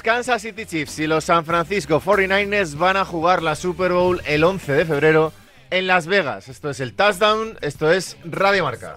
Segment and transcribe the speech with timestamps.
[0.00, 4.22] Los Kansas City Chiefs y los San Francisco 49ers van a jugar la Super Bowl
[4.24, 5.30] el 11 de febrero
[5.68, 6.48] en Las Vegas.
[6.48, 8.96] Esto es el touchdown, esto es Radio Marca.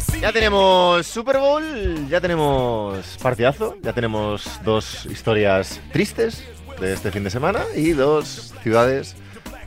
[0.00, 6.44] See Ya tenemos Super Bowl, ya tenemos partidazo, ya tenemos dos historias tristes
[6.80, 9.14] de este fin de semana y dos ciudades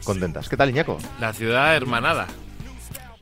[0.03, 0.49] contentas.
[0.49, 0.97] ¿Qué tal, Iñaco?
[1.21, 2.27] La ciudad hermanada.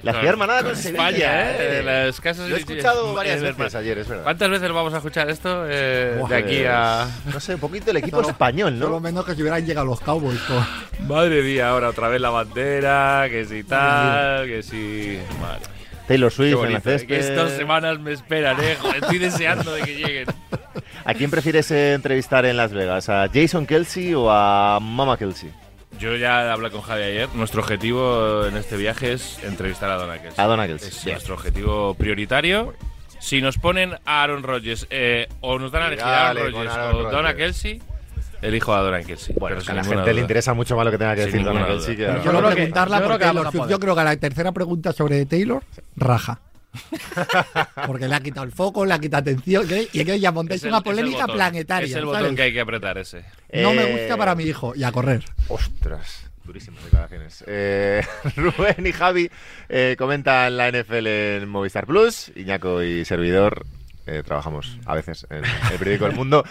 [0.05, 1.79] La ciudad hermanada con Sevilla, España, ¿eh?
[1.79, 1.83] ¿eh?
[1.83, 4.23] Las casas Lo he escuchado varias es veces ayer, es verdad.
[4.23, 7.07] ¿Cuántas veces vamos a escuchar esto eh, de aquí a...
[7.33, 8.99] No sé, un poquito el equipo español, Por lo ¿no?
[8.99, 10.39] menos que si hubieran llegado los Cowboys.
[10.41, 15.19] con- Madre mía, ahora otra vez la bandera, que si tal, que si...
[15.41, 15.61] Madre.
[16.07, 18.77] Taylor Swift en la eh, que estas semanas me esperan, eh.
[18.79, 20.27] Joder, Estoy deseando de que lleguen.
[21.05, 23.09] ¿A quién prefieres eh, entrevistar en Las Vegas?
[23.09, 25.51] ¿A Jason Kelsey o a Mama Kelsey?
[25.99, 27.29] Yo ya hablé con Javi ayer.
[27.35, 30.43] Nuestro objetivo en este viaje es entrevistar a Donna Kelsey.
[30.43, 31.13] A Donna Kelsey, Es bien.
[31.15, 32.73] nuestro objetivo prioritario.
[33.19, 36.73] Si nos ponen a Aaron Rodgers eh, o nos dan a elegir a Aaron Rodgers
[36.73, 37.33] Aaron o Donna.
[37.35, 37.81] Kelsey,
[38.41, 39.35] elijo a Donna Kelsey.
[39.39, 41.15] Bueno, Pero es que sin a la gente le interesa mucho más lo que tenga
[41.15, 41.95] que Sin decir Donna Kelsey.
[41.95, 42.23] que- Yo Yo creo
[42.55, 43.69] que- yo creo porque que a Swift- poder.
[43.71, 45.63] yo creo que la tercera pregunta sobre Taylor
[45.95, 46.39] raja.
[47.87, 50.81] Porque le ha quitado el foco, le ha quitado atención y que ya montáis una
[50.81, 51.35] polémica botón.
[51.35, 51.85] planetaria.
[51.87, 52.19] Es el ¿sabes?
[52.19, 53.25] botón que hay que apretar ese.
[53.53, 55.23] No me Eh, gusta para mi hijo y a correr.
[55.47, 57.43] Ostras, durísimas declaraciones.
[57.47, 58.01] Eh,
[58.35, 59.29] Rubén y Javi
[59.69, 62.31] eh, comentan la NFL en Movistar Plus.
[62.35, 63.65] Iñaco y servidor
[64.07, 66.43] eh, trabajamos a veces en el periódico El Mundo.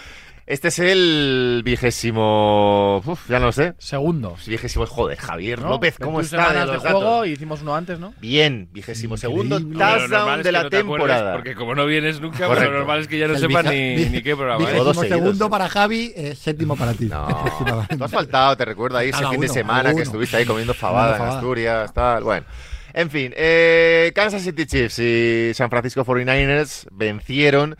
[0.47, 3.01] Este es el vigésimo.
[3.03, 3.73] Uf, ya no lo sé.
[3.79, 4.35] Segundo.
[4.45, 4.85] Vigésimo.
[4.85, 5.69] Joder, Javier ¿no?
[5.69, 7.27] López, ¿cómo 21 está de semanas los de juego datos?
[7.27, 8.13] y hicimos uno antes, ¿no?
[8.21, 11.33] Bien, vigésimo segundo touchdown de la no te temporada.
[11.33, 12.71] Porque como no vienes nunca, pues Correcto.
[12.71, 15.45] lo normal es que ya no El sepas ni, ni qué programa Vigésimo seguidos, segundo
[15.47, 15.49] eh.
[15.49, 17.05] para Javi, eh, séptimo para ti.
[17.05, 17.27] No,
[17.97, 21.17] tú has faltado, te recuerdo ahí ese fin de semana que estuviste ahí comiendo fabada
[21.17, 21.23] en.
[21.23, 22.23] Asturias, tal.
[22.23, 22.45] Bueno,
[22.93, 27.75] en fin, eh, Kansas City Chiefs y San Francisco 49ers vencieron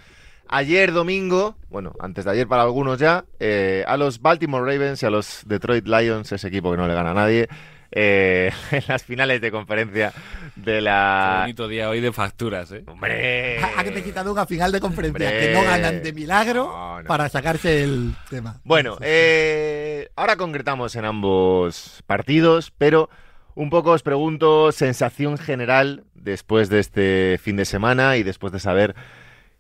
[0.58, 5.06] ayer domingo, bueno, antes de ayer para algunos ya, eh, a los Baltimore Ravens y
[5.06, 7.48] a los Detroit Lions, ese equipo que no le gana a nadie.
[7.92, 10.12] eh, en las finales de conferencia
[10.56, 11.38] de Qué la...
[11.42, 12.84] bonito día hoy de facturas, ¿eh?
[12.88, 13.60] ¡Hombre!
[13.64, 15.48] Ha que te he quitado una final de conferencia Hombre.
[15.48, 17.08] que no ganan de milagro No, no.
[17.08, 18.60] para sacarse el tema.
[18.64, 23.10] Bueno, eh, ahora concretamos en ambos partidos, pero
[23.54, 28.60] un poco os pregunto sensación general después de este fin de semana y después de
[28.60, 28.96] saber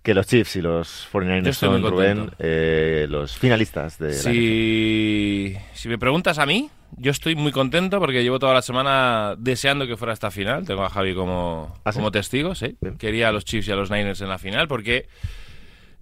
[0.06, 4.14] que los Chiefs y los Yo 49ers estoy son, Rubén, eh, los finalistas de la
[4.14, 4.30] NFL.
[4.30, 9.36] Si, si me preguntas a mí, yo estoy muy contento porque llevo toda la semana
[9.38, 10.66] deseando que fuera esta final.
[10.66, 11.98] Tengo a Javi como, ¿Ah, sí?
[11.98, 12.78] como testigo, sí.
[12.80, 12.98] Bien.
[12.98, 15.08] Quería a los Chiefs y a los Niners en la final porque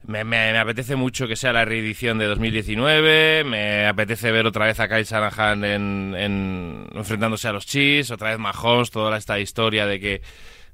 [0.06, 3.44] me, me- me apetece mucho que sea la reedición de 2019.
[3.46, 8.31] Me apetece ver otra vez a Kyle Shanahan en, en- enfrentándose a los Chiefs, otra
[8.31, 10.22] vez Mahomes, toda esta historia de que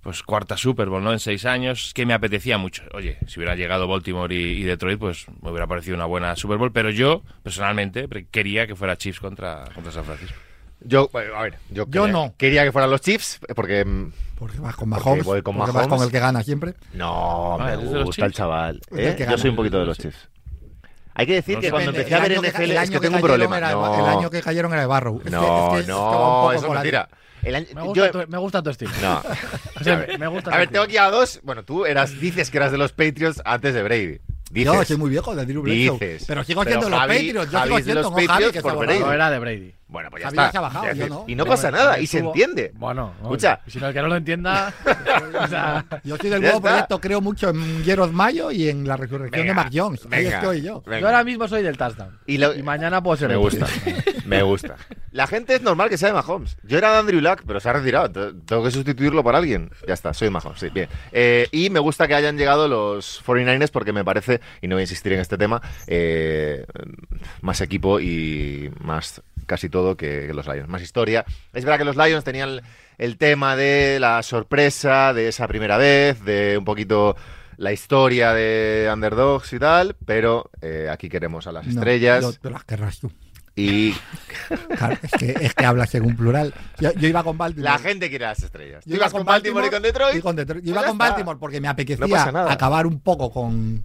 [0.02, 1.12] pues cuarta Super Bowl, ¿no?
[1.12, 2.84] En seis años, que me apetecía mucho.
[2.94, 6.58] Oye, si hubiera llegado Baltimore y, y Detroit, pues me hubiera parecido una buena Super
[6.58, 10.36] Bowl, pero yo, personalmente, quería que fuera Chiefs contra, contra San Francisco.
[10.82, 12.34] Yo, a ver, yo, Yo quería, no.
[12.38, 15.26] quería que fueran los Chiefs porque mm, Porque vas con Porque Mahomes.
[15.26, 15.98] voy con porque vas Mahomes.
[15.98, 16.74] con el que gana siempre.
[16.94, 18.80] no Ah, me ¿eres de los gusta el chaval.
[18.92, 19.16] Es ¿eh?
[19.20, 20.30] el Yo soy un poquito de los Chiefs.
[21.16, 22.78] Hay que decir No que cuando empecé a ver el año que- NFL el es
[22.78, 23.58] año que tengo un cayeron problema.
[23.58, 25.18] era- No, El año que cayeron era de Barrow.
[25.18, 27.10] Es que- no, es que un no, eso es mentira.
[27.44, 28.92] El año- Me yo- gusta, tu, me gusta tu estilo.
[29.02, 29.22] No.
[29.80, 31.40] O sea, A ver, me gusta A tu ver, tengo aquí a dos.
[31.44, 34.20] Bueno, tú eras, dices que eras de los Patriots antes de Brady.
[34.52, 34.74] Dices.
[34.74, 35.94] Yo soy muy viejo de Drew Bledsoe.
[36.00, 36.26] Dices.
[36.28, 37.52] Pero sigo Pero de los Javi- Patriots.
[37.52, 39.00] Yo Javi sigo siendo los Javi Patriots que por Brady.
[39.00, 39.76] No era de Brady.
[39.88, 40.48] Bueno, pues ya Javi está.
[40.48, 41.26] ya se ha bajado, Es yo decir, no.
[41.28, 42.72] Y no Pero pasa nada, y se entiende.
[42.76, 43.60] Bueno, no, Escucha.
[43.68, 44.74] Si no, el que no lo entienda.
[45.44, 48.98] o sea, Yo soy del nuevo proyecto, creo mucho en Gerard Mayo y en la
[48.98, 50.02] resurrección Venga, de Mac Jones.
[50.12, 50.82] Ahí venga, estoy yo.
[50.86, 51.00] venga.
[51.00, 52.18] yo ahora mismo soy del touchdown.
[52.26, 53.66] Y lo- mañana puedo ser Me gusta.
[54.30, 54.76] Me gusta.
[55.12, 56.58] La gente es normal que sea de Mahomes.
[56.64, 58.12] Yo era de Andrew Luck, pero se ha retirado.
[58.12, 59.70] Te- Tengo que sustituirlo por alguien.
[59.88, 60.60] Ya está, soy de Mahomes.
[60.60, 60.88] Sí, bien.
[61.12, 64.81] Eh, y me gusta que hayan llegado los 49ers porque me parece, y no voy
[64.81, 66.66] a insistir en este tema, eh,
[67.42, 70.70] más equipo y más casi todo que, que los Lions.
[70.70, 71.25] Más historia.
[71.54, 72.62] Es verdad que los Lions tenían el,
[72.98, 77.16] el tema de la sorpresa, de esa primera vez, de un poquito
[77.58, 82.34] la historia de underdogs y tal, pero eh, aquí queremos a las No, estrellas yo-
[82.34, 83.12] te las querrás tú.
[83.60, 83.96] Y
[84.78, 86.54] Claro, es, que, es que hablas un plural.
[86.80, 87.72] Yo, yo iba con Baltimore.
[87.72, 88.84] la gente quiere las estrellas.
[88.86, 90.16] Yo ¿Tú iba ibas con Baltimore y con Detroit?
[90.18, 90.64] y con Detroit.
[90.64, 91.10] Yo Pues iba con está.
[91.10, 93.84] Baltimore porque me apetecía acabar un poco con,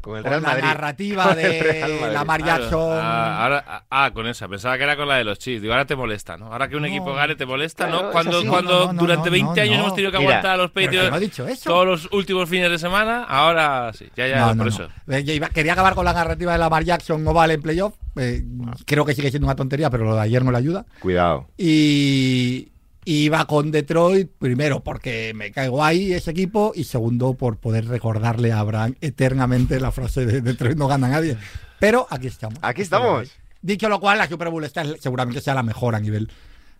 [0.00, 0.62] Con el con Real la Madrid.
[0.64, 2.12] narrativa Con el Real de.
[2.12, 2.98] Lamar Claro, Jackson.
[3.02, 4.46] ah, ahora, ah, ah, con esa.
[4.48, 5.60] Pensaba que era con la de los Chiefs.
[5.60, 6.46] Digo, ahora te molesta, ¿no?
[6.52, 6.88] Ahora que un No.
[6.88, 8.10] equipo gane te molesta, Claro, ¿no?
[8.12, 9.80] Cuando, cuando No, no, no, durante no, 20 años no.
[9.82, 13.24] hemos tenido que Mira, aguantar a los Patriots no todos los últimos fines de semana,
[13.24, 14.08] ahora sí.
[14.16, 14.68] Ya, ya, No, por no, no.
[14.70, 14.88] eso.
[15.08, 17.94] Eh, yo iba- quería acabar con la narrativa de Lamar Jackson oval en playoff.
[18.16, 18.44] Eh,
[18.86, 20.86] creo que sigue siendo una tontería, pero lo de ayer no le ayuda.
[21.00, 21.48] Cuidado.
[21.56, 22.68] Y,
[23.10, 27.86] Y va con Detroit, primero porque me caigo ahí ese equipo y segundo por poder
[27.88, 31.38] recordarle a Abraham eternamente la frase de Detroit no gana nadie.
[31.80, 32.58] Pero aquí estamos.
[32.60, 33.30] Aquí estamos.
[33.62, 36.30] Dicho lo cual, la Super Bowl está seguramente sea la mejor a nivel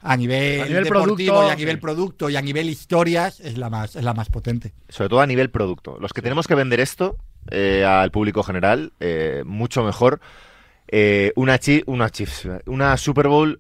[0.03, 1.81] a nivel, A nivel deportivo producto, y a nivel sí.
[1.81, 4.75] producto y a nivel historias es la más es la más potente.
[4.91, 5.97] Sobre todo a nivel producto.
[5.99, 7.17] Los que tenemos que vender esto
[7.51, 10.21] eh, al público general, eh, mucho mejor.
[10.89, 13.59] eh, una, chi- una Chiefs, una Super Bowl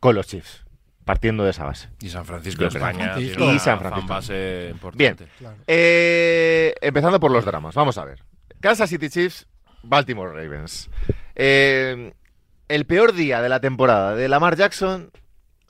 [0.00, 0.61] con los Chiefs,
[1.04, 1.88] partiendo de esa base.
[2.00, 2.64] Y San Francisco.
[2.64, 3.18] España.
[3.18, 4.14] Y San Francisco.
[4.70, 5.26] importante.
[5.38, 5.56] Bien.
[5.66, 8.22] Eh, empezando por los dramas, vamos a ver.
[8.60, 9.46] Kansas City Chiefs,
[9.82, 10.88] Baltimore Ravens.
[11.34, 12.12] Eh,
[12.68, 15.10] el peor día de la temporada de Lamar Jackson,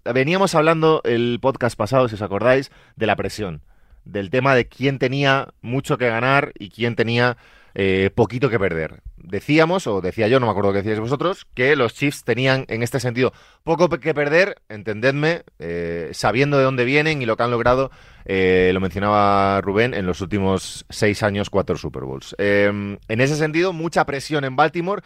[0.05, 3.62] veníamos hablando el podcast pasado, si os acordáis, de la presión,
[4.05, 7.37] del tema de quién tenía mucho que ganar y quién tenía
[7.74, 9.02] eh, poquito que perder.
[9.16, 12.82] Decíamos, o decía yo, no me acuerdo qué decíais vosotros, que los Chiefs tenían en
[12.82, 13.32] este sentido
[13.62, 17.90] poco que perder, entendedme, eh, sabiendo de dónde vienen y lo que han logrado
[18.24, 22.34] eh, lo mencionaba Rubén, en los últimos seis años, cuatro Super Bowls.
[22.38, 25.02] Eh, en ese sentido, mucha presión en Baltimore.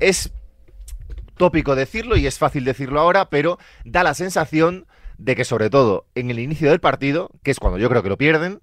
[0.00, 0.32] Es
[1.36, 4.86] tópico decirlo y es fácil decirlo ahora, pero da la sensación
[5.18, 8.08] de que sobre todo en el inicio del partido, que es cuando yo creo que
[8.08, 8.60] lo pierden,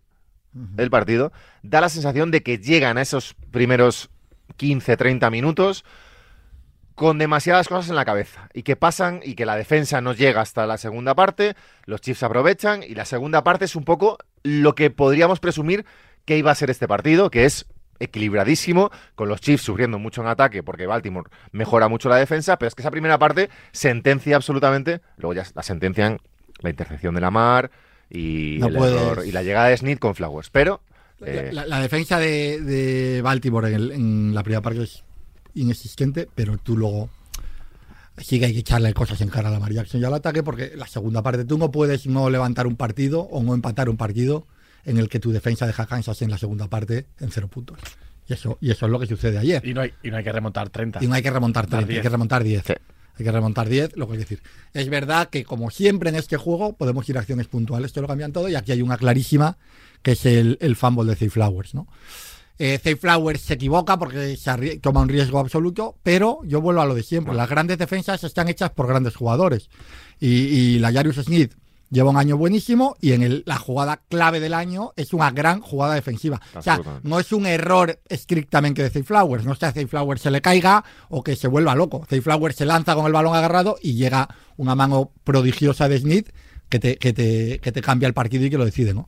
[0.78, 1.32] el partido,
[1.64, 4.10] da la sensación de que llegan a esos primeros
[4.58, 5.86] 15, 30 minutos
[6.96, 10.42] con demasiadas cosas en la cabeza y que pasan y que la defensa no llega
[10.42, 11.56] hasta la segunda parte,
[11.86, 15.86] los Chiefs aprovechan y la segunda parte es un poco lo que podríamos presumir
[16.26, 17.66] que iba a ser este partido, que es
[18.00, 22.68] equilibradísimo, con los Chiefs sufriendo mucho en ataque porque Baltimore mejora mucho la defensa, pero
[22.68, 26.20] es que esa primera parte sentencia absolutamente, luego ya la sentencian
[26.60, 27.72] la intercepción de la mar
[28.12, 30.82] y, No el puedes- error- y la llegada de Smith con Flowers, pero
[31.26, 35.04] eh, La, la defensa de, de Baltimore en, el- en la primera parte es
[35.54, 37.10] inexistente, pero tú luego
[38.18, 40.74] sí que hay que echarle cosas en cara a la Jackson y al ataque, porque
[40.76, 44.46] la segunda parte tú no puedes no levantar un partido o no empatar un partido
[44.86, 47.78] en el que tu defensa deja Kansas en la segunda parte en cero puntos.
[48.28, 49.66] Y eso, y eso es lo que sucede ayer.
[49.66, 51.04] Y no hay, y no hay que remontar 30.
[51.04, 52.02] Y no hay que remontar 30, hay 10.
[52.02, 52.64] que remontar 10.
[52.66, 52.74] Sí.
[53.18, 54.42] Hay que remontar 10, lo que hay que decir.
[54.74, 58.08] Es verdad que, como siempre en este juego, podemos ir a acciones puntuales, esto lo
[58.08, 59.58] cambian todo, y aquí hay una clarísima,
[60.02, 61.88] que es el, el fumble de Zay Flowers, ¿no?
[62.58, 66.86] Eh, Zay Flowers se equivoca porque se toma un riesgo absoluto, pero yo vuelvo a
[66.86, 67.34] lo de siempre.
[67.34, 69.70] Las grandes defensas están hechas por grandes jugadores.
[70.20, 71.56] Y, y la Jarius Smith
[71.92, 75.60] lleva un año buenísimo y en el- la jugada clave del año es una gran
[75.62, 76.40] jugada defensiva.
[76.60, 79.46] O sea, no es un error estrictamente de Zay Flowers.
[79.46, 82.06] No es que a Zay Flowers se le caiga o que se vuelva loco.
[82.10, 84.28] Zay Flowers se lanza con el balón agarrado y llega
[84.58, 86.30] una mano prodigiosa de Smith
[86.70, 89.06] que te, que te, que te cambia el partido y que lo decide, ¿no?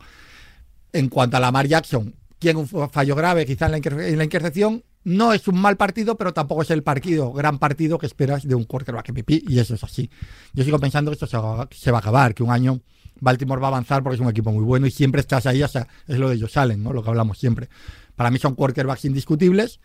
[0.92, 4.24] En cuanto a Lamar Jackson, tiene un fallo grave quizá en la, inter- en la
[4.26, 4.84] intercepción.
[5.04, 8.56] No es un mal partido, pero tampoco es el partido, gran partido que esperas de
[8.56, 10.10] un quarterback MVP, y eso es así.
[10.54, 12.80] Yo sigo pensando que esto se va, se va a acabar, que un año
[13.20, 15.68] Baltimore va a avanzar porque es un equipo muy bueno y siempre estás ahí, o
[15.68, 16.94] sea, es lo de ellos salen, ¿no?
[16.94, 17.70] Lo que hablamos siempre.
[18.16, 19.80] Para mí son quarterbacks indiscutibles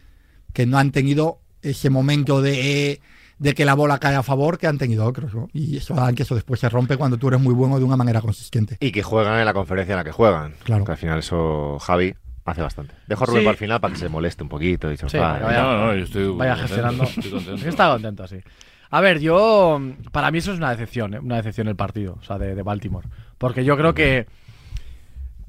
[0.52, 3.00] que no han tenido ese momento de,
[3.38, 5.48] de que la bola cae a favor que han tenido otros, ¿no?
[5.52, 8.20] Y eso que eso después se rompe cuando tú eres muy bueno de una manera
[8.20, 8.76] consistente.
[8.80, 10.54] y que juegan en la conferencia en la que juegan.
[10.64, 10.84] Claro.
[10.84, 12.14] Que al final eso Javi
[12.52, 12.94] hace bastante.
[13.06, 13.44] Dejo a Rubén Sí.
[13.44, 15.44] para el final para que se moleste un poquito y se Sí, enfade.
[15.44, 17.04] vaya- no, no, yo estoy Vaya contento, gestionando.
[17.04, 17.68] estoy contento.
[17.68, 18.36] Está contento, sí.
[18.90, 19.80] A ver, yo.
[20.12, 21.18] Para mí eso es una decepción, ¿eh?
[21.18, 23.06] una decepción el partido, o sea, de, de Baltimore.
[23.36, 24.26] Porque yo creo que.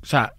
[0.01, 0.34] O sea.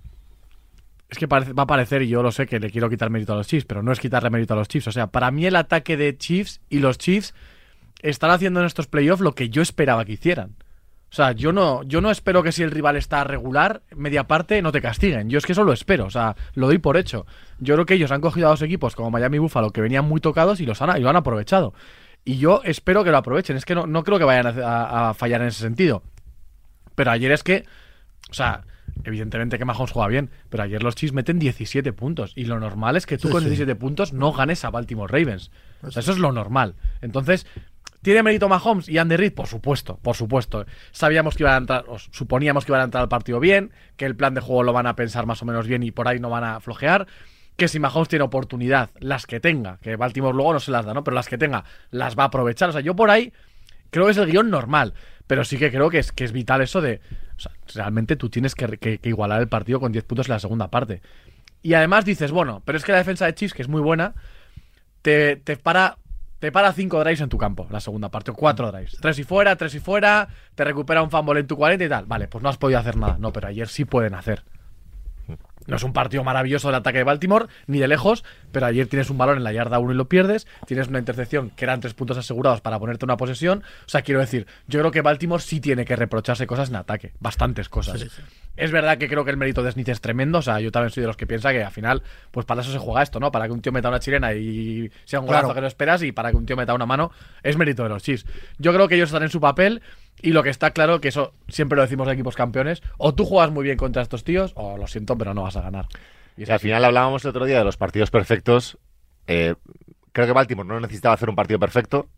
[1.09, 3.33] Es que parece- va a parecer, y yo lo sé, que le quiero quitar mérito
[3.33, 4.87] a los Chiefs, pero no es quitarle mérito a los Chiefs.
[4.89, 7.35] O sea, para mí el ataque de Chiefs y los Chiefs
[8.01, 10.55] están haciendo en estos playoffs lo que yo esperaba que hicieran.
[11.11, 14.63] O sea, yo no, yo no espero que si el rival está regular, media parte,
[14.63, 15.29] no te castiguen.
[15.29, 17.27] Yo es que eso lo espero, o sea, lo doy por hecho.
[17.59, 20.05] Yo creo que ellos han cogido a dos equipos como Miami y Buffalo que venían
[20.05, 21.75] muy tocados y los han, y lo han aprovechado.
[22.25, 23.57] Y yo espero que lo aprovechen.
[23.57, 26.05] Es que no, no creo que vayan a, fallar en ese sentido.
[26.95, 27.65] Pero ayer es que,
[28.31, 28.63] o sea,
[29.03, 32.33] evidentemente que Mahomes juega bien, pero ayer los Chiefs meten 17 puntos.
[32.37, 33.49] Y lo normal es que tú Sí, con sí.
[33.49, 35.51] 17 puntos no ganes a Baltimore Ravens.
[35.83, 36.77] O sea, eso es lo normal.
[37.01, 37.47] Entonces,
[38.03, 39.33] ¿tiene mérito Mahomes y Andy Reid?
[39.35, 40.67] Por supuesto, por supuesto.
[40.91, 44.07] Sabíamos que iban a entrar, o suponíamos que iban a entrar al partido bien, que
[44.07, 46.19] el plan de juego lo van a pensar más o menos bien y por ahí
[46.19, 47.07] no van a flojear.
[47.57, 50.95] Que si Mahomes tiene oportunidad, las que tenga, que Baltimore luego no se las da,
[50.95, 51.05] ¿no?
[51.05, 52.71] Pero las que tenga, las va a aprovechar.
[52.71, 53.33] O sea, yo por ahí
[53.91, 54.95] creo que es el guion normal.
[55.31, 57.01] Pero sí que creo que es, que es vital eso de.
[57.37, 60.73] O sea, realmente tú tienes que, igualar el partido con 10 puntos en la segunda
[60.73, 61.03] parte.
[61.63, 64.15] Y además dices, bueno, pero es que la defensa de Chiefs, que es muy buena,
[65.03, 65.99] te, te para.
[66.41, 68.97] Te para cinco drives en tu campo, la segunda parte, o cuatro drives.
[69.01, 72.07] Tres y fuera, tres y fuera, te recupera un fumble en tu 40 y tal.
[72.07, 73.17] Vale, pues no has podido hacer nada.
[73.19, 74.43] No, pero ayer sí pueden hacer.
[75.67, 79.11] No es un partido maravilloso del ataque de Baltimore, ni de lejos, pero ayer tienes
[79.11, 81.95] un balón en la yarda 1 y lo pierdes, tienes una intercepción que eran tres
[81.95, 83.63] puntos asegurados para ponerte una posesión.
[83.87, 87.13] O sea, quiero decir, yo creo que Baltimore sí tiene que reprocharse cosas en ataque,
[87.21, 88.07] bastantes cosas.
[88.57, 90.91] Es verdad que creo que el mérito de Smith es tremendo, o sea, yo también
[90.91, 93.31] soy de los que piensa que al final, pues para eso se juega esto, ¿no?
[93.31, 95.55] Para que un tío meta una chilena y sea un golazo Claro.
[95.55, 97.11] que no esperas y para que un tío meta una mano,
[97.43, 98.27] es mérito de los Chiefs.
[98.59, 99.81] Yo creo que ellos están en su papel
[100.23, 103.25] y lo que está claro, que eso siempre lo decimos de equipos campeones, o tú
[103.25, 105.87] juegas muy bien contra estos tíos, o lo siento, pero no vas a ganar.
[106.37, 108.79] Y al final hablábamos el otro día de los partidos perfectos.
[109.27, 109.55] Eh,
[110.13, 112.09] creo que Baltimore no necesitaba hacer un partido perfecto,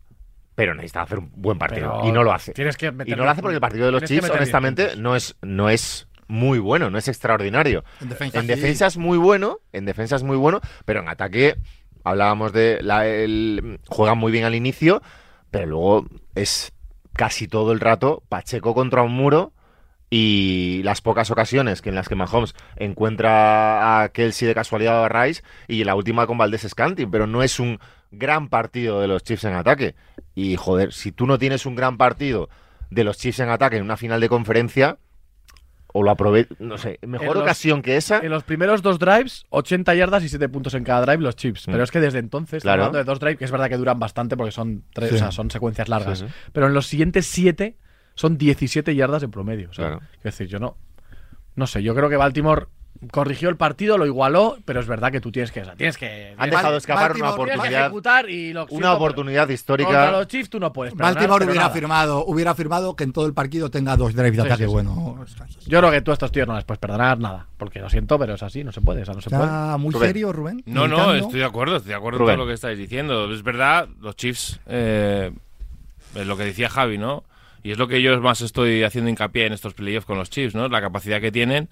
[0.55, 1.91] pero necesitaba hacer un buen partido.
[1.97, 2.53] Pero y no lo hace.
[2.53, 5.35] Tienes que Y no lo hace porque el partido de los Chiefs, honestamente, no es,
[5.41, 7.83] no es muy bueno, no es extraordinario.
[8.01, 8.47] En defensa, En sí.
[8.47, 11.55] defensa es muy bueno, en defensa es muy bueno, pero en ataque
[12.03, 15.01] hablábamos de la, el, juegan muy bien al inicio,
[15.51, 16.71] pero luego es
[17.13, 19.53] casi todo el rato Pacheco contra un muro
[20.15, 25.05] y las pocas ocasiones que en las que Mahomes encuentra a Kelsey de casualidad o
[25.05, 27.79] a Rice y la última con Valdés Scanting, pero no es un
[28.11, 29.95] gran partido de los Chiefs en ataque.
[30.35, 32.47] Y joder, si tú no tienes un gran partido
[32.91, 34.99] de los Chiefs en ataque en una final de conferencia,
[35.95, 38.19] o lo aprovechas, no sé, mejor los- ocasión que esa.
[38.19, 41.67] En los primeros dos drives, 80 yardas y 7 puntos en cada drive los chips.
[41.67, 41.71] Mm.
[41.71, 42.83] Pero es que desde entonces, Claro.
[42.83, 45.15] hablando de dos drives, que es verdad que duran bastante porque son, tres, Sí.
[45.15, 46.19] o sea, son secuencias largas.
[46.19, 46.33] Sí, sí.
[46.51, 47.77] Pero en los siguientes 7
[48.15, 49.69] son 17 yardas en promedio.
[49.69, 49.99] O sea, Claro.
[49.99, 50.75] quiero decir, yo no.
[51.55, 52.65] No sé, yo creo que Baltimore
[53.11, 55.61] corrigió el partido, lo igualó, pero es verdad que tú tienes que.
[55.61, 56.33] o sea, tienes que.
[56.37, 60.11] Han dejado escapar Baltimore- una oportunidad, y lo una oportunidad Contra histórica.
[60.11, 60.95] los Chiefs tú no puedes.
[60.95, 61.73] Baltimore hubiera nada.
[61.73, 64.69] firmado, hubiera firmado que en todo el partido tenga dos drives de Sí, ataque sí,
[64.69, 64.73] sí.
[64.73, 65.25] bueno.
[65.67, 67.47] Yo creo que tú a estos tíos no les puedes perdonar nada.
[67.57, 69.01] Porque lo siento, pero es así, no se puede.
[69.01, 69.43] O sea, no se puede.
[69.43, 70.07] Está muy Rubén.
[70.07, 70.63] serio, Rubén.
[70.65, 72.33] No, no, estoy de acuerdo, estoy de acuerdo Rubén.
[72.33, 73.31] con todo lo que estáis diciendo.
[73.33, 75.31] Es verdad, los Chiefs, eh,
[76.15, 77.23] es lo que decía Javi, ¿no?
[77.63, 80.53] Y es lo que yo más estoy haciendo hincapié en estos playoffs con los Chiefs,
[80.53, 80.67] ¿no?
[80.67, 81.69] La capacidad que tienen,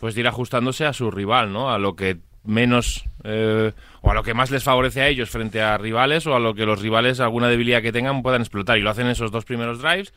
[0.00, 1.72] pues de ir ajustándose a su rival, ¿no?
[1.72, 5.60] A lo que menos, eh, o a lo que más les favorece a ellos frente
[5.60, 8.78] a rivales, o a lo que los rivales, alguna debilidad que tengan, puedan explotar.
[8.78, 10.12] Y lo hacen en esos dos primeros drives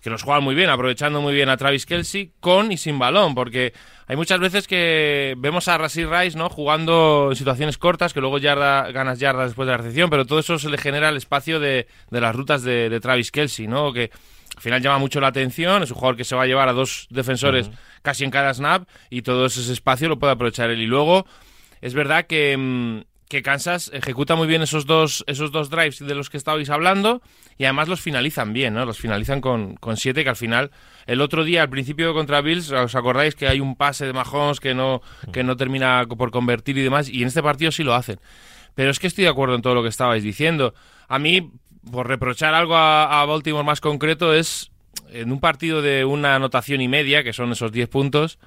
[0.00, 3.34] que los juegan muy bien, aprovechando muy bien a Travis Kelsey con y sin balón,
[3.34, 3.72] porque
[4.06, 6.48] hay muchas veces que vemos a Rasir Rice ¿no?
[6.48, 10.38] jugando en situaciones cortas, que luego yarda, ganas yardas después de la recepción, pero todo
[10.38, 13.92] eso se le genera el espacio de, de las rutas de, de Travis Kelsey, ¿no?
[13.92, 14.10] que
[14.60, 16.74] al final llama mucho la atención, es un jugador que se va a llevar a
[16.74, 17.70] dos defensores
[18.02, 20.82] casi en cada snap y todo ese espacio lo puede aprovechar él.
[20.82, 21.24] Y luego
[21.80, 23.00] es verdad que, mm,
[23.30, 27.22] que Kansas ejecuta muy bien esos dos, esos dos drives de los que estabais hablando
[27.56, 28.84] y además los finalizan bien, ¿no?
[28.84, 30.72] Los finalizan con, con siete, que al final,
[31.06, 34.60] el otro día, al principio contra Bills, ¿os acordáis que hay un pase de Mahomes
[34.60, 35.00] que no,
[35.32, 37.08] que no termina por convertir y demás?
[37.08, 38.20] Y en este partido sí lo hacen.
[38.74, 40.74] Pero es que estoy de acuerdo en todo lo que estabais diciendo.
[41.08, 41.50] A mí,
[41.90, 44.70] por reprochar algo a, a Baltimore más concreto, es
[45.12, 48.38] en un partido de una anotación y media, que son esos 10 puntos,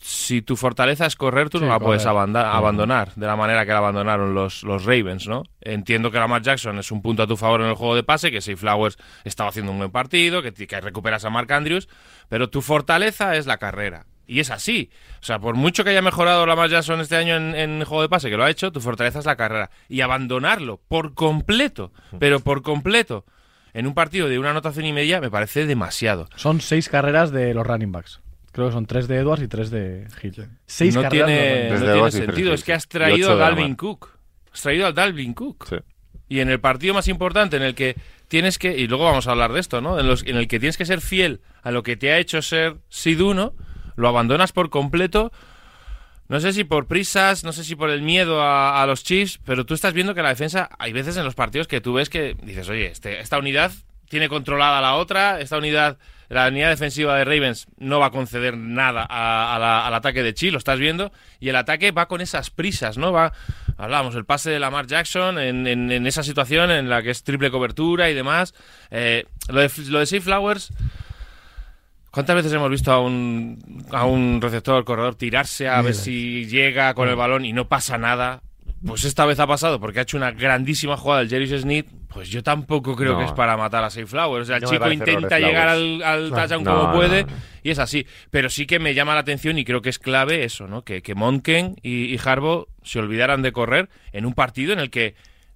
[0.00, 2.34] si tu fortaleza es correr, tú Sí, no la puedes correr.
[2.36, 5.44] abandonar de la manera que la abandonaron los, los Ravens, ¿no?
[5.60, 8.32] Entiendo que Lamar Jackson es un punto a tu favor en el juego de pase,
[8.32, 11.88] que si Flowers estaba haciendo un buen partido, que, que recuperas a Mark Andrews,
[12.28, 14.06] pero tu fortaleza es la carrera.
[14.26, 14.90] Y es así.
[15.20, 18.02] O sea, por mucho que haya mejorado Lamar Jackson este año en, en el juego
[18.02, 19.70] de pase, que lo ha hecho, tu fortaleza es la carrera.
[19.88, 23.24] Y abandonarlo por completo, pero por completo,
[23.74, 26.28] en un partido de una anotación y media, me parece demasiado.
[26.36, 28.20] Son seis carreras de los running backs.
[28.52, 30.48] Creo que son tres de Edwards y tres de Hill.
[30.66, 32.54] Seis no carreras de los tiene, running no tiene sentido.
[32.54, 33.74] Es que has traído a Dalvin.
[33.74, 34.10] Cook.
[34.52, 35.68] Has traído a Dalvin Cook.
[35.68, 35.76] Sí.
[36.28, 37.96] Y en el partido más importante en el que
[38.28, 39.98] tienes que, y luego vamos a hablar de esto, ¿no?
[39.98, 42.40] En, los, en el que tienes que ser fiel a lo que te ha hecho
[42.40, 43.54] ser Sid 1,
[43.96, 45.32] lo abandonas por completo.
[46.28, 49.66] No sé si por prisas, no sé si por el miedo a, los Chiefs, pero
[49.66, 52.36] tú estás viendo que la defensa, hay veces en los partidos que tú ves que
[52.42, 53.70] dices, oye, este- esta unidad
[54.08, 58.56] tiene controlada la otra, esta unidad, la unidad defensiva de Ravens no va a conceder
[58.56, 62.20] nada a- la- al ataque de Chi, lo estás viendo, y el ataque va con
[62.20, 63.12] esas prisas, ¿no?
[63.12, 63.32] Va,
[63.76, 68.08] hablábamos, el pase de Lamar Jackson en, esa situación en la que es triple cobertura
[68.10, 68.54] y demás.
[68.90, 70.72] Eh, lo de, lo Flowers,
[72.12, 73.58] ¿Cuántas veces hemos visto a un,
[73.90, 77.98] a un receptor, corredor, tirarse a ver si llega con el balón y no pasa
[77.98, 78.42] nada?
[78.86, 81.86] Pues esta vez ha pasado porque ha hecho una grandísima jugada el Jerry Smith.
[82.08, 83.18] Pues yo tampoco creo No.
[83.20, 84.42] que es para matar a Safe Flowers.
[84.42, 86.34] O sea, el No chico intenta llegar al, al Claro.
[86.48, 87.30] touchdown No, como no, puede no.
[87.62, 88.06] y es así.
[88.30, 90.82] Pero sí que me llama la atención y creo que es clave eso, ¿no?
[90.82, 94.90] Que, que Monken y, y Harbaugh se olvidaran de correr en un partido en el
[94.90, 95.14] que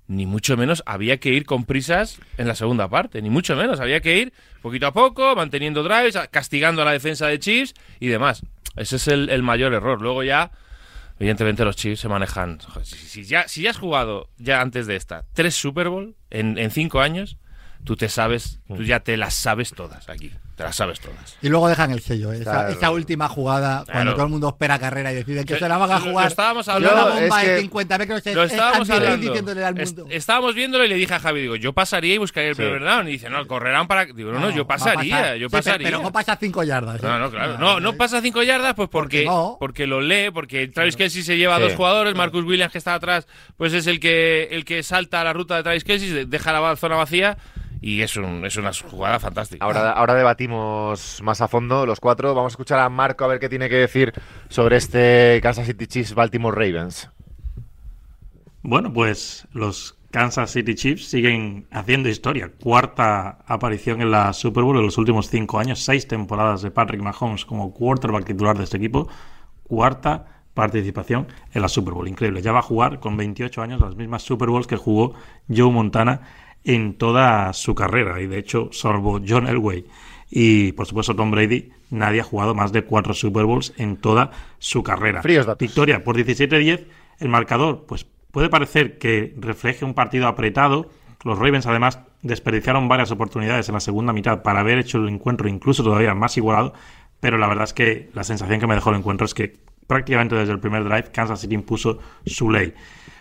[0.09, 3.81] ni mucho menos había que ir con prisas en la segunda parte, ni mucho menos.
[3.81, 4.33] Había que ir
[4.63, 8.43] poquito a poco, manteniendo drives, castigando a la defensa de Chiefs y demás.
[8.77, 10.01] Ese es el, el mayor error.
[10.01, 10.51] Luego ya,
[11.19, 12.59] evidentemente los Chiefs se manejan.
[12.83, 16.59] Si, si ya, si ya has jugado ya antes de esta tres Super Bowl en,
[16.59, 17.39] en cinco años,
[17.85, 20.33] tú te sabes, tú ya te las sabes todas aquí.
[20.57, 21.37] Te las sabes todas.
[21.43, 22.37] Y luego dejan el sello, ¿eh?
[22.41, 22.69] esa, Claro.
[22.71, 24.15] esa última jugada, cuando Claro.
[24.15, 26.27] todo el mundo espera carrera y deciden que se la van a lo- lo jugar.
[26.29, 29.27] estábamos hablando- una bomba es de que 50 metros es, Lo es estábamos hablando.
[29.27, 30.07] diciéndole al Es- mundo.
[30.15, 32.63] estábamos viéndolo y le dije a Javi, digo, yo pasaría y buscaría el Sí.
[32.63, 33.07] primer down.
[33.07, 34.07] Y dice, no, correrán para.
[34.07, 35.37] Digo, no, no, yo pasaría, pasar.
[35.37, 35.87] yo Sí, pero- pasaría.
[35.89, 36.97] Pero no pasa 5 yardas.
[36.97, 37.07] ¿eh?
[37.07, 37.59] No, no, claro.
[37.59, 39.57] No, no pasa cinco yardas, pues porque, Porque no.
[39.61, 42.95] porque lo lee, porque Travis Kelsey se lleva a dos jugadores, Marcus Williams que está
[42.95, 43.27] atrás,
[43.59, 46.51] pues es el que el que salta a la ruta de Travis Kelsey, de- deja
[46.53, 47.37] la zona vacía
[47.87, 49.65] y es, un, es una jugada fantástica.
[49.65, 52.35] Ahora, ahora debatimos más a fondo los cuatro.
[52.35, 54.13] Vamos a escuchar a Marco a ver qué tiene que decir
[54.49, 57.09] sobre este Kansas City Chiefs Baltimore Ravens.
[58.63, 62.51] Bueno, pues los Kansas City Chiefs siguen haciendo historia.
[62.61, 65.79] Cuarta aparición en la Super Bowl en los últimos cinco años.
[65.85, 69.09] Seis temporadas de Patrick Mahomes como quarterback titular de este equipo.
[69.63, 72.09] Cuarta participación en la Super Bowl.
[72.09, 72.43] Increíble.
[72.43, 75.15] Ya va a jugar con 28 años las mismas Super Bowls que jugó
[75.49, 76.23] Joe Montana
[76.67, 78.21] en toda su carrera.
[78.21, 79.87] Y de hecho, salvo John Elway
[80.31, 84.33] y por supuesto Tom Brady, nadie ha jugado más de cuatro Super Bowls en toda
[84.59, 85.23] su carrera.
[85.23, 85.61] Fríos datos.
[85.61, 86.85] Victoria por 17-10.
[87.21, 90.91] El marcador, pues puede parecer que refleje un partido apretado.
[91.25, 95.49] Los Ravens, además, desperdiciaron varias oportunidades en la segunda mitad para haber hecho el encuentro
[95.49, 96.75] incluso todavía más igualado.
[97.21, 99.57] Pero la verdad es que la sensación que me dejó el encuentro es que
[99.87, 102.75] prácticamente desde el primer drive Kansas City impuso su ley.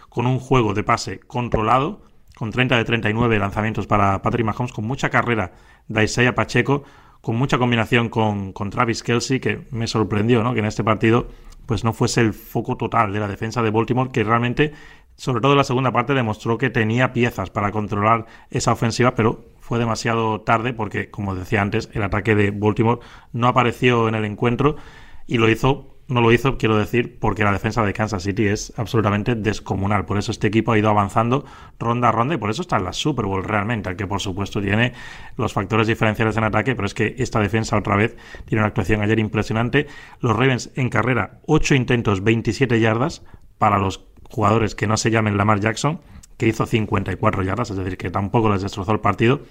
[0.09, 2.01] Con un juego de pase controlado,
[2.35, 5.53] con 30 de 39 lanzamientos para Patrick Mahomes, con mucha carrera
[5.87, 6.83] de Isaiah Pacheco,
[7.21, 10.53] con mucha combinación con, con Travis Kelsey, que me sorprendió, ¿no?
[10.53, 11.27] Que en este partido
[11.65, 14.73] pues no fuese el foco total de la defensa de Baltimore, que realmente,
[15.15, 19.45] sobre todo en la segunda parte, demostró que tenía piezas para controlar esa ofensiva, pero
[19.59, 22.99] fue demasiado tarde porque, como decía antes, el ataque de Baltimore
[23.33, 24.75] no apareció en el encuentro
[25.25, 28.73] y lo hizo no lo hizo, quiero decir, porque la defensa de Kansas City es
[28.77, 30.05] absolutamente descomunal.
[30.05, 31.45] Por eso este equipo ha ido avanzando
[31.79, 34.61] ronda a ronda y por eso está en la Super Bowl realmente, aunque por supuesto
[34.61, 34.93] tiene
[35.35, 39.01] los factores diferenciales en ataque, pero es que esta defensa otra vez tiene una actuación
[39.01, 39.87] ayer impresionante.
[40.19, 43.23] Los Ravens en carrera, 8 intentos, 27 yardas
[43.57, 46.01] para los jugadores que no se llamen Lamar Jackson,
[46.37, 49.41] que hizo 54 yardas, es decir, que tampoco les destrozó el partido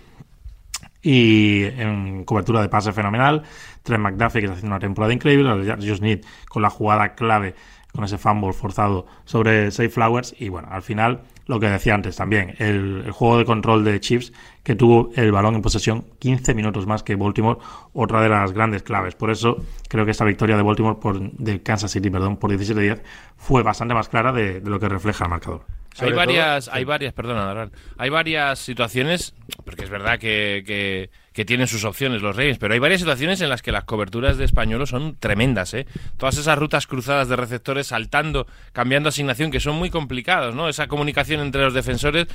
[1.04, 3.42] y en cobertura de pase fenomenal.
[3.82, 5.76] Trent McDuffie, que está haciendo una temporada increíble.
[5.76, 7.54] Just Need con la jugada clave,
[7.92, 10.34] con ese fumble forzado sobre Safe Flowers.
[10.38, 14.32] Y bueno, al final, lo que decía antes también, el, juego de control de Chiefs,
[14.62, 17.58] que tuvo el balón en posesión 15 minutos más que Baltimore,
[17.92, 19.14] otra de las grandes claves.
[19.14, 23.02] Por eso creo que esta victoria de Baltimore, por, de Kansas City, perdón, por 17-10,
[23.36, 25.66] fue bastante más clara de lo que refleja el marcador.
[26.00, 31.68] Hay varias, hay varias, perdona, hay varias situaciones, porque es verdad que, que, que, tienen
[31.68, 34.90] sus opciones los Reyes, pero hay varias situaciones en las que las coberturas de españolos
[34.90, 35.87] son tremendas, ¿eh?
[36.16, 40.68] Todas esas rutas cruzadas de receptores saltando, cambiando asignación, que son muy complicados, ¿no?
[40.68, 42.26] Esa comunicación entre los defensores,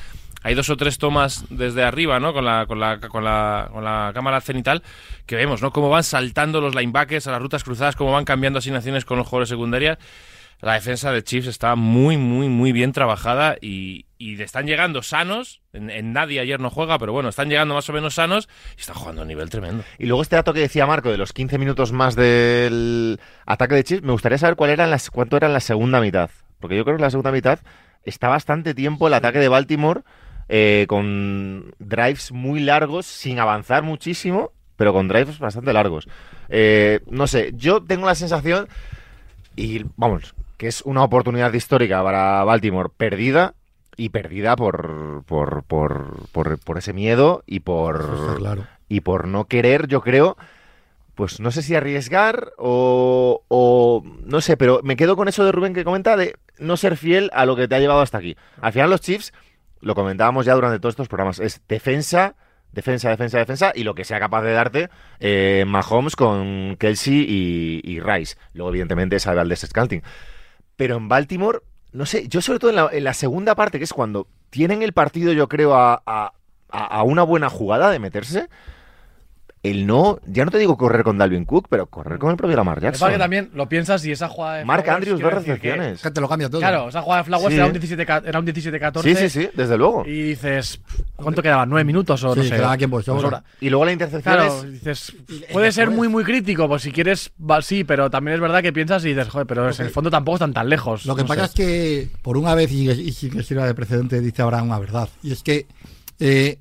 [0.42, 2.32] hay dos o tres tomas desde arriba, ¿no?
[2.34, 4.84] Con la, con la, con la, con la cámara cenital,
[5.26, 5.72] que vemos, ¿no?
[5.72, 9.28] Cómo van saltando los linebackers a las rutas cruzadas, cómo van cambiando asignaciones con los
[9.28, 9.98] jugadores secundarias
[10.62, 15.62] la defensa de Chiefs está muy, muy, muy bien trabajada y, y están llegando sanos.
[15.72, 18.82] En, en, nadie ayer no juega, pero bueno, están llegando más o menos sanos y
[18.82, 19.84] están jugando a un nivel tremendo.
[19.98, 23.84] Y luego este dato que decía Marco de los 15 minutos más del ataque de
[23.84, 26.30] Chiefs, me gustaría saber cuál era las, cuánto era en la segunda mitad.
[26.60, 27.60] Porque yo creo que en la segunda mitad
[28.04, 30.02] está bastante tiempo el ataque de Baltimore
[30.50, 36.10] eh, con drives muy largos, sin avanzar muchísimo, pero con drives bastante largos.
[36.50, 38.68] Eh, no sé, yo tengo la sensación,
[39.56, 43.56] y vamos, que es una oportunidad histórica para Baltimore perdida
[43.96, 48.68] y perdida por por, por, por, por ese miedo y por claro.
[48.90, 50.36] y por no querer, yo creo,
[51.16, 55.54] pues no sé si arriesgar o, o no sé, pero me quedo con eso de
[55.54, 58.36] Rubén que comenta de no ser fiel a lo que te ha llevado hasta aquí.
[58.60, 59.32] Al final los Chiefs,
[59.80, 62.36] lo comentábamos ya durante todos estos programas, es defensa,
[62.74, 64.90] defensa, defensa, defensa y lo que sea capaz de darte
[65.22, 68.36] eh, Mahomes con Kelsey y, y, Rice.
[68.54, 70.04] Luego, evidentemente, sabe al Scouting.
[70.80, 71.60] Pero en Baltimore,
[71.92, 74.82] no sé, yo sobre todo en la, en la, segunda parte, que es cuando tienen
[74.82, 76.32] el partido, yo creo, a, a,
[76.70, 78.48] a una buena jugada de meterse,
[79.62, 82.56] el no, ya no te digo correr con Dalvin Cook, pero correr con el propio
[82.56, 83.10] Lamar Jackson.
[83.10, 86.02] Es que también lo piensas y esa jugada de Mark Flowers, Andrews, dos recepciones.
[86.02, 86.62] Que te lo cambia todo.
[86.62, 87.56] Claro, esa jugada de Flowers Sí.
[87.58, 89.02] era un 17 era un 17-14.
[89.04, 90.06] Sí, sí, sí, desde luego.
[90.06, 90.80] Y dices,
[91.18, 91.68] ¿cuánto quedaban?
[91.70, 92.56] ¿Nueve minutos o no Sí, sé?
[92.56, 95.14] quedaba ahora- Y luego la intercepción Claro, es- dices,
[95.52, 98.72] puede ser muy, muy crítico, pues si quieres, va, sí, pero también es verdad que
[98.72, 101.06] piensas y dices, joder, pero en el fondo tampoco están tan lejos.
[101.06, 101.48] Lo que no pasa sé.
[101.48, 104.80] es que, por una vez, y, y sin que sirva de precedente, dice ahora una
[104.80, 105.10] verdad.
[105.22, 105.68] Y es que
[106.22, 106.58] eh,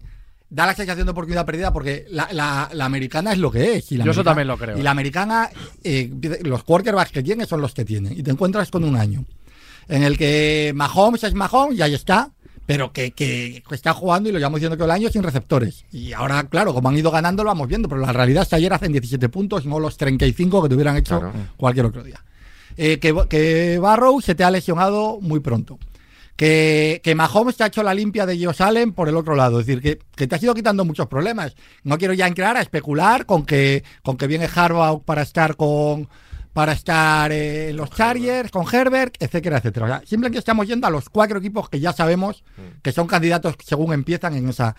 [0.51, 3.93] da la sensación de oportunidad perdida porque la, la- la americana es lo que es.
[3.93, 4.79] Y la Yo eso americana- también lo creo.
[4.79, 5.51] Y la americana,
[5.85, 6.11] eh,
[6.43, 8.13] los quarterbacks que tiene son los que tiene.
[8.13, 9.25] Y te encuentras con un año
[9.89, 12.31] en el que Mahomes es Mahomes y ahí está.
[12.67, 15.87] pero que, que está jugando y lo llevamos diciendo que el año sin receptores.
[15.91, 18.57] Y ahora, claro, como han ido ganando, lo vamos viendo, pero la realidad es que
[18.57, 21.33] ayer hacen 17 puntos, no los 35 que te hubieran hecho Claro.
[21.57, 22.23] cualquier otro día.
[22.77, 25.79] Eh, que, que Barrow se te ha lesionado muy pronto.
[26.39, 29.59] Que, que Mahomes te ha hecho la limpia de Josh Allen por el otro lado.
[29.59, 31.57] Es decir, que, que te has ido quitando muchos problemas.
[31.83, 36.09] No quiero ya entrar a especular con que, con que viene Harbaugh para estar con
[36.53, 39.87] para estar eh, los Chargers, con Herbert, etcétera, etcétera.
[39.87, 42.45] O sea, simplemente estamos yendo a los cuatro equipos que ya sabemos
[42.83, 44.75] que son candidatos según empiezan en esa,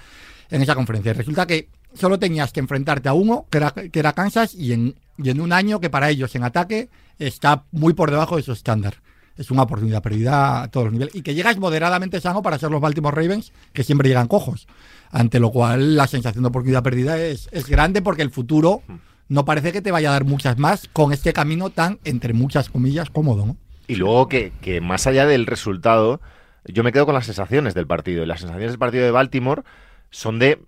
[0.49, 1.13] en esa conferencia.
[1.13, 4.95] Resulta que solo tenías que enfrentarte a uno, que era, que era Kansas, y en,
[5.17, 8.51] y en un año que para ellos en ataque está muy por debajo de su
[8.51, 8.95] estándar.
[9.39, 11.15] Es una oportunidad perdida a todos los niveles.
[11.15, 14.67] Y que llegas moderadamente sano para ser los Baltimore Ravens, que siempre llegan cojos.
[15.11, 18.83] Ante lo cual la sensación de oportunidad perdida es, es grande porque el futuro
[19.29, 22.69] no parece que te vaya a dar muchas más con este camino tan, entre muchas
[22.69, 23.45] comillas, cómodo.
[23.45, 23.57] ¿no?
[23.87, 26.19] Y luego que, que más allá del resultado,
[26.65, 28.23] yo me quedo con las sensaciones del partido.
[28.23, 29.63] Y las sensaciones del partido de Baltimore
[30.09, 30.59] son de.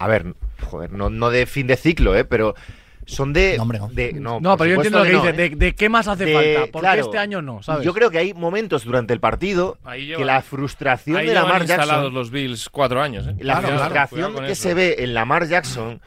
[0.00, 0.34] A ver,
[0.68, 2.24] joder, no, no de fin de ciclo, ¿eh?
[2.24, 2.54] Pero
[3.08, 3.54] son de.
[3.56, 3.88] No, hombre, no.
[3.88, 5.28] de- no, No, por pero yo entiendo lo que dices.
[5.30, 5.32] ¿eh?
[5.56, 6.60] De, de qué más hace De- falta?
[6.72, 7.00] ¿Por qué claro.
[7.02, 7.62] este año no?
[7.62, 7.84] ¿sabes?
[7.84, 9.78] Yo creo que hay momentos durante el partido
[10.16, 12.14] que la frustración Ahí de Lamar instalados Jackson.
[12.14, 13.34] los Bills cuatro años, ¿eh?
[13.40, 14.62] La Claro, frustración que eso.
[14.62, 16.00] se ve en Lamar Jackson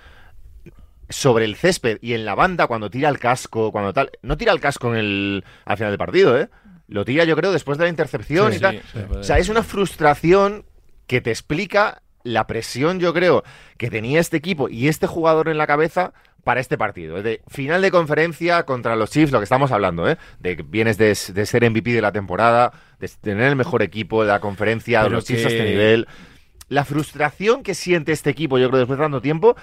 [1.09, 4.11] sobre el césped y en la banda cuando tira el casco, cuando tal.
[4.21, 6.49] No tira el casco en el, al final del partido, ¿eh?
[6.87, 8.81] Lo tira, yo creo, después de la intercepción Sí, y tal.
[8.93, 8.99] sí.
[9.17, 10.65] O sea, es una frustración
[11.07, 13.43] que te explica la presión, yo creo,
[13.77, 17.17] que tenía este equipo y este jugador en la cabeza para este partido.
[17.17, 20.17] Es de final de conferencia contra los Chiefs, lo que estamos hablando, ¿eh?
[20.39, 24.23] De que vienes de, de ser MVP de la temporada, de tener el mejor equipo
[24.23, 26.07] de la conferencia, de los Chiefs a este nivel.
[26.69, 29.55] La frustración que siente este equipo, yo creo, después de tanto tiempo,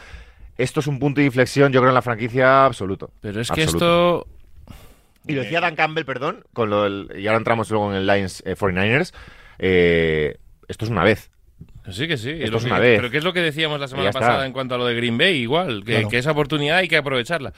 [0.57, 3.11] esto es un punto de inflexión, yo creo, en la franquicia absoluto.
[3.21, 4.27] Pero es que Absoluto.
[4.29, 4.85] esto.
[5.27, 8.07] Y lo decía Dan Campbell, perdón, con lo del- y ahora entramos luego en el
[8.07, 9.13] Lions eh, 49ers.
[9.59, 10.39] eh,
[10.69, 11.31] esto es una vez.
[11.93, 12.31] Sí, que sí.
[12.31, 12.99] Esto es que- una vez.
[12.99, 14.21] Pero ¿qué es lo que decíamos la semana está.
[14.21, 15.37] pasada en cuanto a lo de Green Bay?
[15.37, 16.09] Igual, que, Claro.
[16.09, 17.53] que esa oportunidad hay que aprovecharla.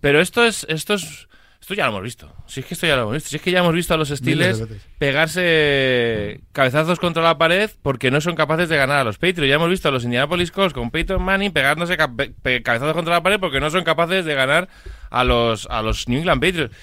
[0.00, 1.28] Pero esto es, esto es,
[1.60, 2.32] esto ya lo hemos visto.
[2.46, 3.28] Si es que esto ya lo hemos visto.
[3.30, 4.62] Si es que ya hemos visto a los Steelers
[4.98, 9.48] pegarse cabezazos contra la pared porque no son capaces de ganar a los Patriots.
[9.48, 13.14] Ya hemos visto a los Indianapolis Colts con Peyton Manning pegándose ca- pe- cabezazos contra
[13.14, 14.68] la pared porque no son capaces de ganar
[15.10, 16.74] a los, a los New England Patriots.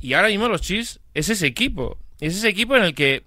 [0.00, 1.98] Y ahora mismo los Chiefs es ese equipo.
[2.20, 3.24] Es ese equipo en el que,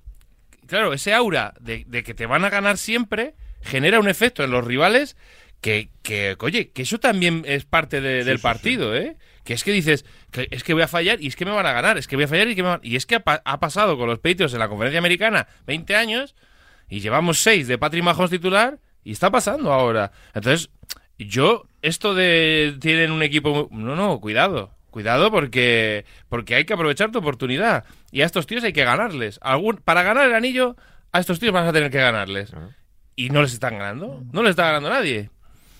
[0.72, 4.52] claro, ese aura de, de que te van a ganar siempre genera un efecto en
[4.52, 5.16] los rivales
[5.62, 9.18] que, que oye, que eso también es parte de- del partido, ¿eh?
[9.44, 11.66] Que es que dices, que es que voy a fallar y es que me van
[11.68, 12.80] a ganar, es que voy a fallar y que me van...
[12.84, 16.36] Y es que ha, ha pasado con los Patriots en la conferencia americana 20 años
[16.90, 20.12] y llevamos 6 de Patrick Mahomes titular y está pasando ahora.
[20.34, 20.70] Entonces,
[21.20, 23.68] yo, esto de tienen un equipo...
[23.72, 24.74] No, no, cuidado.
[24.92, 27.86] Cuidado porque, porque hay que aprovechar tu oportunidad.
[28.12, 29.40] Y a estos tíos hay que ganarles.
[29.42, 30.76] Algún, para ganar el anillo,
[31.12, 32.54] a estos tíos vas a tener que ganarles.
[33.16, 34.22] Y no les están ganando.
[34.32, 35.30] No les está ganando nadie.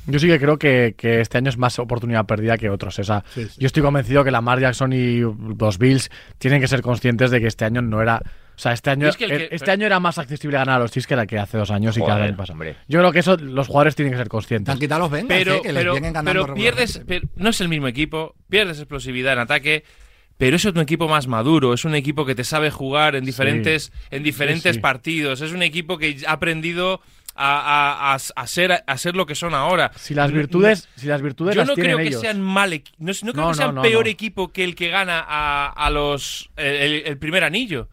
[0.08, 2.98] Yo sí que creo que, que este año es más oportunidad perdida que otros.
[2.98, 3.56] O sea, Sí, sí.
[3.60, 7.48] yo estoy convencido que Lamar Jackson y los Bills tienen que ser conscientes de que
[7.48, 8.22] este año no era.
[8.62, 10.76] O sea, este año, Y es que el que- este año era más accesible ganar
[10.76, 12.54] a los Chiefs que era que hace dos años y que Joder, el año pasado.
[12.54, 12.76] hombre.
[12.88, 14.72] Yo creo que eso los jugadores tienen que ser Te conscientes.
[14.72, 17.60] han quitado los vengas, Pero, eh, que les pero, ganando pero pierdes, pero no es
[17.60, 19.84] el mismo equipo, pierdes explosividad en ataque,
[20.38, 23.92] pero es un equipo más maduro, es un equipo que te sabe jugar en diferentes,
[24.12, 24.80] en diferentes Sí, sí.
[24.80, 27.02] partidos, es un equipo que ha aprendido
[27.36, 29.92] a, a- a- a ser, a ser lo que son ahora.
[29.96, 32.22] Si las virtudes, si las virtudes Yo las no tienen creo que ellos.
[32.22, 32.70] sean mal
[33.00, 34.12] no, no creo No, que sean no, no, peor no.
[34.12, 37.90] equipo que el que gana a, a los el, el primer anillo.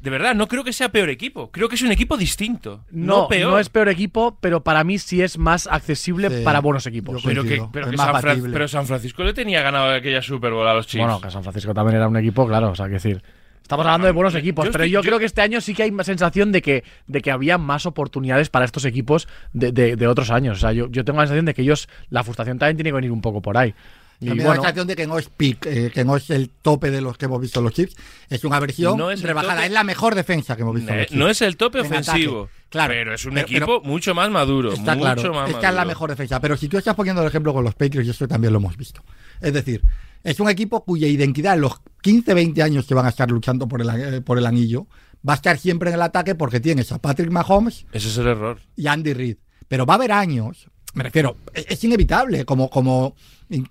[0.00, 1.50] De verdad, no creo que sea peor equipo.
[1.50, 2.84] Creo que es un equipo distinto.
[2.90, 3.50] No, No, peor.
[3.50, 6.44] no es peor equipo, pero para mí sí es más accesible Sí.
[6.44, 7.20] para buenos equipos.
[7.24, 7.70] Pero que, coincido.
[7.72, 8.52] pero, Es que más San Fran- batible.
[8.52, 11.04] pero San Francisco le tenía ganado aquella Super Bowl a los Chiefs.
[11.04, 13.22] Bueno, que San Francisco también era un equipo, claro, o sea, que decir.
[13.60, 15.74] Estamos hablando de buenos equipos, yo pero estoy- yo, yo- creo que este año sí
[15.74, 19.72] que hay más sensación de que, de que había más oportunidades para estos equipos de,
[19.72, 20.56] de- de otros años.
[20.56, 22.94] O sea, yo, yo tengo la sensación de que ellos, la frustración también tiene que
[22.94, 23.74] venir un poco por ahí.
[24.20, 26.50] Y da bueno, la sensación de que no es peak, eh, que no es el
[26.50, 27.94] tope de los que hemos visto los Chiefs.
[28.28, 29.54] Es una versión No es rebajada.
[29.54, 29.66] tope.
[29.66, 30.92] Es la mejor defensa que hemos visto.
[30.92, 32.92] Eh, los no es el tope En ofensivo, ataque, claro.
[32.94, 34.72] pero es un Pero- equipo pero- mucho más maduro.
[34.72, 35.34] Está mucho claro.
[35.34, 36.40] más Esta es la mejor defensa.
[36.40, 38.76] Pero si tú estás poniendo el ejemplo con los Patriots, y esto también lo hemos
[38.76, 39.04] visto.
[39.40, 39.82] Es decir,
[40.24, 43.68] es un equipo cuya identidad en los 15, 20 años que van a estar luchando
[43.68, 44.88] por el, eh, por el anillo
[45.28, 48.26] va a estar siempre en el ataque porque tienes a Patrick Mahomes Ese es el
[48.28, 48.60] error.
[48.76, 49.36] y Andy Reid.
[49.68, 53.14] Pero va a haber años, me refiero, es, es inevitable, como, como,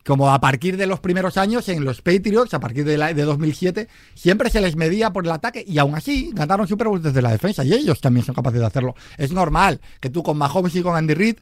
[0.06, 3.22] como a partir de los primeros años en los Patriots, a partir de, la- de
[3.24, 7.22] 2007, siempre se les medía por el ataque y aún así ganaron Super Bowl desde
[7.22, 8.96] la defensa y ellos también son capaces de hacerlo.
[9.18, 11.36] Es normal que tú con Mahomes y con Andy Reid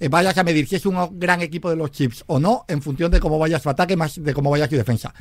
[0.00, 2.80] eh, vayas a medir si es un gran equipo de los Chips o no en
[2.82, 5.14] función de cómo vaya su ataque más de cómo vaya su defensa.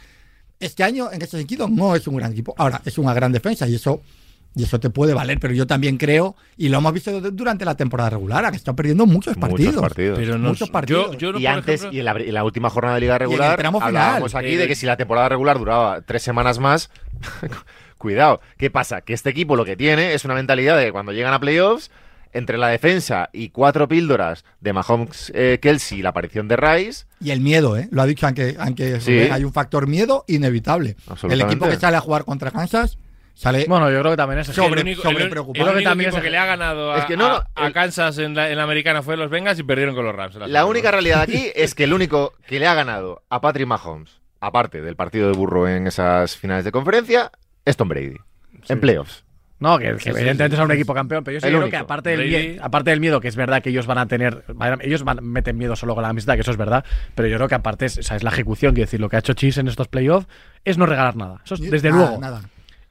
[0.60, 2.54] Este año, en ese sentido, no es un gran equipo.
[2.58, 4.02] Ahora, es una gran defensa y eso
[4.56, 7.76] Y eso te puede valer, pero yo también creo, y lo hemos visto durante la
[7.76, 9.74] temporada regular, que está perdiendo muchos partidos.
[9.74, 10.20] Muchos partidos.
[10.20, 11.12] Pero no, Muchos partidos.
[11.14, 13.18] Yo, yo no, y antes, ejemplo- y en la, en la última jornada de liga
[13.18, 16.92] regular, hablábamos aquí de que si la temporada regular duraba tres semanas más,
[17.98, 18.42] cuidado.
[18.58, 19.02] ¿Qué pasa?
[19.02, 21.90] Que este equipo lo que tiene es una mentalidad de que cuando llegan a playoffs,
[22.36, 27.06] entre la defensa y cuatro píldoras de Mahomes, eh, Kelsey y la aparición de Rice,
[27.22, 27.88] Y el miedo, ¿eh?
[27.92, 29.12] Lo ha dicho aunque, aunque Sí.
[29.32, 30.96] hay un factor miedo inevitable.
[31.30, 32.98] El equipo que sale a jugar contra Kansas
[33.34, 35.66] sale Bueno, yo creo que también es Sobre- el único, sobre el- el preocupado.
[35.66, 37.68] único que también equipo es- que le ha ganado a, Es que no, a- a
[37.68, 40.36] el- Kansas en la, en la americana fue los Bengals y perdieron con los Rams.
[40.48, 44.22] La única realidad aquí es que el único que le ha ganado a Patrick Mahomes,
[44.40, 47.32] aparte del partido de burro en esas finales de conferencia,
[47.66, 48.18] es Tom Brady.
[48.70, 49.24] En playoffs.
[49.60, 51.72] No, que, que evidentemente es un equipo campeón, pero yo sí creo único.
[51.72, 54.08] que aparte del, Brady- mie- aparte del miedo, que es verdad que ellos van a
[54.08, 56.84] tener, van a- ellos van, meten miedo solo con la amistad, que eso es verdad,
[57.16, 59.16] pero yo creo que aparte es, o sea, es la ejecución, quiero decir, lo que
[59.16, 60.28] ha hecho Chis en estos playoffs
[60.66, 62.20] es no regalar nada, eso es desde nada, luego.
[62.20, 62.42] nada.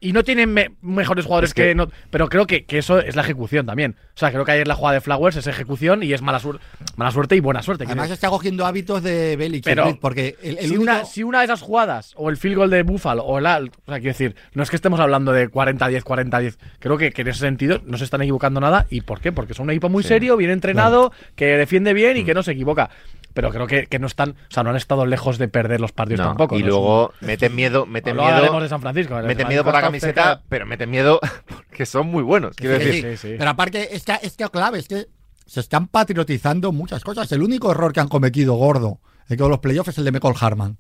[0.03, 2.99] Y no tienen me- mejores jugadores Es que, que- no, pero creo que, que eso
[2.99, 3.95] es la ejecución también.
[4.15, 6.59] O sea, creo que ayer la jugada de Flowers es ejecución y es mala, suer-
[6.97, 7.85] mala suerte y buena suerte.
[7.87, 11.39] Además está cogiendo hábitos de Belichick, Pero- porque el, el si, único- una, si una
[11.39, 14.09] de esas jugadas, o el field goal de Buffalo, o el al- o sea, quiero
[14.13, 16.59] decir, no es que estemos hablando de 40-10, 40-10.
[16.81, 18.87] Creo que, que en ese sentido no se están equivocando nada.
[18.91, 19.31] ¿Y por qué?
[19.33, 22.21] Porque son un equipo muy serio, bien entrenado, que defiende bien Mm.
[22.21, 22.91] y que no se equivoca.
[23.35, 25.93] Pero creo que, que no están, o sea, no han estado lejos de perder los
[25.93, 26.57] partidos No, tampoco.
[26.59, 29.15] y luego meten miedo, meten luego miedo, de San Francisco.
[29.23, 30.43] meten miedo por la camiseta, cerca.
[30.49, 32.57] pero meten miedo porque son muy buenos.
[32.57, 33.35] Quiero Sí, decir, sí, sí.
[33.39, 35.07] Pero aparte, es que, es que clave, es que
[35.47, 37.31] se están patriotizando muchas cosas.
[37.33, 40.35] El único error que han cometido gordo en todos los playoffs es el de Michael
[40.41, 40.79] Harman.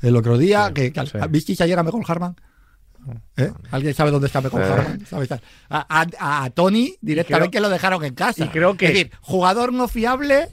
[0.00, 1.18] El otro día, que, que- sí.
[1.28, 2.36] ¿visteis ayer a Michael Harman?
[3.36, 3.50] ¿Eh?
[3.70, 4.72] ¿Alguien sabe dónde está Michael Eh.
[4.72, 5.06] Harman?
[5.06, 5.26] ¿Sabe?
[5.70, 8.44] A, a- a Tony directamente creo- lo dejaron en casa.
[8.44, 10.48] y creo que- Es decir, jugador no fiable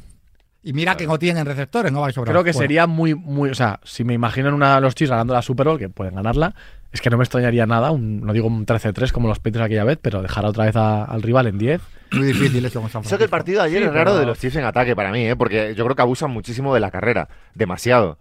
[0.66, 2.34] y mira que no tienen receptores, no va a sobrar.
[2.34, 3.50] Creo que Bueno, sería muy, muy.
[3.52, 5.88] O sea, si me imagino en una de los Chiefs ganando la Super Bowl, que
[5.90, 6.54] pueden ganarla,
[6.92, 7.92] es que no me extrañaría nada.
[7.92, 11.06] Un, no digo un 13-3 como los Patriots aquella vez, pero dejar otra vez a-
[11.06, 11.82] al rival en 10.
[12.14, 13.32] Muy difícil eso con San Eso que el Francisco.
[13.32, 15.36] partido de ayer Sí, es raro pero- de los Chiefs en ataque para mí, ¿eh?
[15.36, 17.28] porque yo creo que abusan muchísimo de la carrera.
[17.54, 18.18] Demasiado.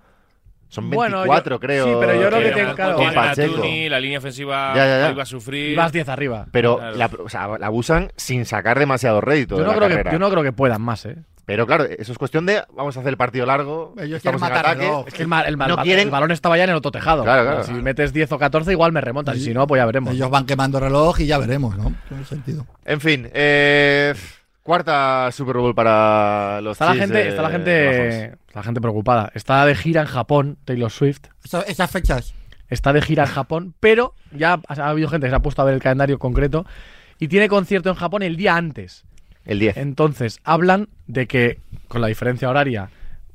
[0.68, 1.84] Son Bueno, 24, yo- creo.
[1.86, 3.54] sí, pero yo creo que te- Con- claro, con con Pacheco.
[3.54, 5.10] Tuni, la línea ofensiva Ya, ya, ya.
[5.12, 5.76] iba a sufrir.
[5.76, 6.46] Vas 10 arriba.
[6.50, 6.96] Pero Claro.
[6.96, 10.10] la, o sea, la abusan sin sacar demasiado rédito Yo de no, la creo que,
[10.12, 11.16] yo no creo que puedan más, ¿eh?
[11.46, 13.94] Pero claro, eso es cuestión de vamos a hacer el partido largo.
[13.98, 14.86] Ellos estamos quieren en matar ataque.
[14.86, 15.06] reloj.
[15.08, 17.22] Es que el, No quieren- el balón estaba ya en el otro tejado.
[17.22, 17.64] Claro, claro.
[17.64, 19.36] Si metes 10 o 14, igual me remontas.
[19.36, 20.14] Y si no, pues ya veremos.
[20.14, 21.92] Ellos van quemando reloj y ya veremos, ¿no?
[22.08, 22.66] Tiene sentido.
[22.86, 24.14] En fin, eh,
[24.62, 29.30] cuarta Super Bowl para los Está la gente, de- está la gente, la gente preocupada.
[29.34, 31.24] Está de gira en Japón, Taylor Swift.
[31.44, 32.34] Eso- esas fechas.
[32.70, 35.60] Está de gira en Japón, pero ya ha, ha habido gente que se ha puesto
[35.60, 36.64] a ver el calendario concreto
[37.18, 39.04] y tiene concierto en Japón el día antes.
[39.44, 39.76] El 10.
[39.76, 42.88] Entonces, hablan de que con la diferencia horaria,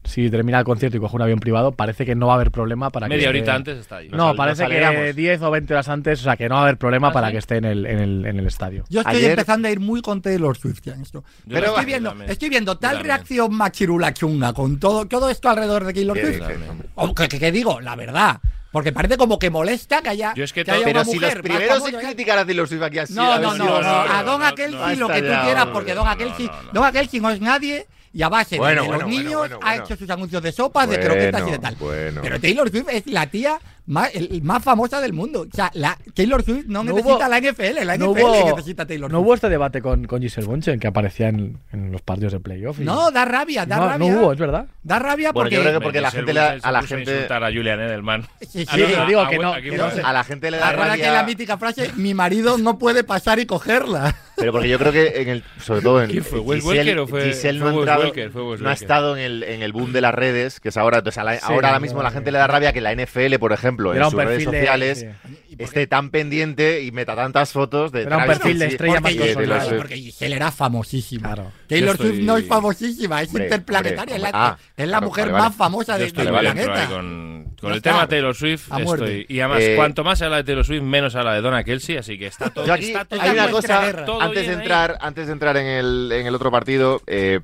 [0.05, 2.49] si termina el concierto y coge un avión privado, parece que no va a haber
[2.51, 4.09] problema para que Media esté- horita antes está ahí.
[4.09, 5.15] No, parece nos que alegramos.
[5.15, 7.27] 10 o 20 horas antes, o sea, que no va a haber problema ¿Ah, para
[7.27, 7.33] sí?
[7.33, 8.85] que esté en el, en el, en el estadio.
[8.89, 11.23] Yo estoy Ayer- empezando a ir muy con Taylor Swift ya en esto.
[11.45, 15.83] Yo Pero estoy viendo, estoy viendo tal reacción machirula chunga con todo, todo esto alrededor
[15.83, 16.39] de Taylor ¿Qué Swift.
[16.47, 16.87] dices, hombre?
[16.95, 18.39] O que, que- que digo, la verdad.
[18.71, 21.15] Porque parece como que molesta que haya, Yo es que que haya Pero una si
[21.15, 23.13] mujer los primeros en famosa que- criticar a Taylor Swift aquí así.
[23.13, 25.93] No, a no, no, si- no, no, a Don Akelsi lo que tú quieras, porque
[25.95, 26.49] Don Akelsi.
[26.71, 29.39] Don Akelsi no es nadie y a base de- Bueno, de, bueno, los bueno, niños
[29.39, 31.75] bueno, ha hecho sus anuncios de sopas, de croquetas y de tal.
[31.75, 32.21] bueno.
[32.21, 35.41] Pero Taylor Swift es la tía más, el- más famosa del mundo.
[35.51, 38.45] O sea, la, Taylor Swift no, No necesita hubo- la NFL, la No NFL hubo,
[38.55, 39.25] necesita Taylor no Swift.
[39.25, 42.79] hubo este debate con, con Giselle Bonchen que aparecía en, en los partidos de playoff.
[42.79, 44.15] y- No, da rabia, da no, no rabia.
[44.15, 44.67] hubo, es verdad.
[44.83, 45.55] Da rabia Bueno, porque...
[45.55, 48.27] yo creo que porque la gente le a la gente- insultar a Julian Edelman.
[48.41, 50.07] Sí, sí, Sí, pero digo que ah, no, que no no.
[50.07, 51.23] A la gente le da Recuerda que la rabia.
[51.27, 54.15] mítica frase, mi marido no puede pasar y cogerla.
[54.39, 56.39] Pero porque yo creo que en el, sobre todo en ¿Quién fue?
[56.39, 58.13] ¿Wes Giselle, Welker o fue- Giselle no, fue entrado-?
[58.31, 60.77] Fue Wes no ha estado en el, en el boom de las redes, que es
[60.77, 60.99] ahora.
[60.99, 63.37] Entonces, a la- ahora ahora mismo no, la gente le da rabia que la NFL,
[63.39, 65.55] por ejemplo, en sus redes de- sociales sí.
[65.57, 69.17] esté tan pendiente y meta tantas fotos de Era un perfil de estrella más de
[69.19, 69.69] porque, Taylor consolidado.
[69.69, 69.77] Swift.
[69.79, 71.33] porque Giselle era famosísima.
[71.33, 71.51] Claro.
[71.67, 74.01] Taylor estoy- Swift no es famosísima, es Hombre, interplanetaria.
[74.01, 75.43] hombre, es la, ah, es la claro, mujer vale, vale.
[75.45, 76.87] más famosa de- del muy dentro planeta.
[76.89, 77.39] con,
[77.73, 78.69] el tema Taylor Swift.
[78.77, 81.63] Estoy, y además, Eh, cuanto más se habla de Taylor Swift, menos habla de Donna
[81.63, 82.65] Kelsey, así que está todo.
[82.71, 84.63] Hay una cosa, antes de bien ahí.
[84.63, 87.41] entrar, antes de entrar en el, en el otro partido, eh,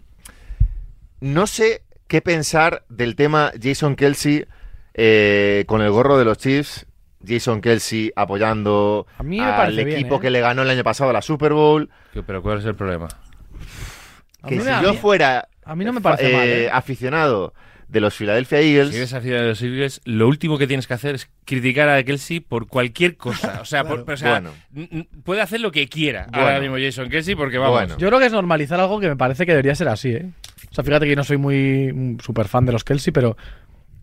[1.20, 4.46] no sé qué pensar del tema Jason Kelsey
[4.94, 6.86] eh, con el gorro de los Chiefs.
[7.28, 10.20] Jason Kelsey apoyando al bien, equipo ¿eh?
[10.20, 11.90] que le ganó el año pasado la Super Bowl.
[12.14, 13.08] Pero ¿cuál es el problema?
[14.48, 16.70] Que si yo fuera a mí no me eh, parece mal, eh, ¿eh?
[16.72, 17.54] aficionado
[17.96, 20.94] de los Philadelphia Eagles, Si eres aficionado de los Eagles, lo último que tienes que
[20.94, 23.60] hacer es criticar a Kelsey por cualquier cosa.
[23.62, 24.52] O sea, por- o sea, Bueno.
[24.76, 26.46] n- n- puede hacer lo que quiera Bueno.
[26.46, 27.74] ahora mismo Jason Kelsey porque vamos.
[27.74, 27.98] Bueno.
[27.98, 30.26] Yo creo que es normalizar algo que me parece que debería ser así, ¿eh?
[30.70, 33.38] O sea, fíjate que yo no soy muy súper fan de los Kelsey, pero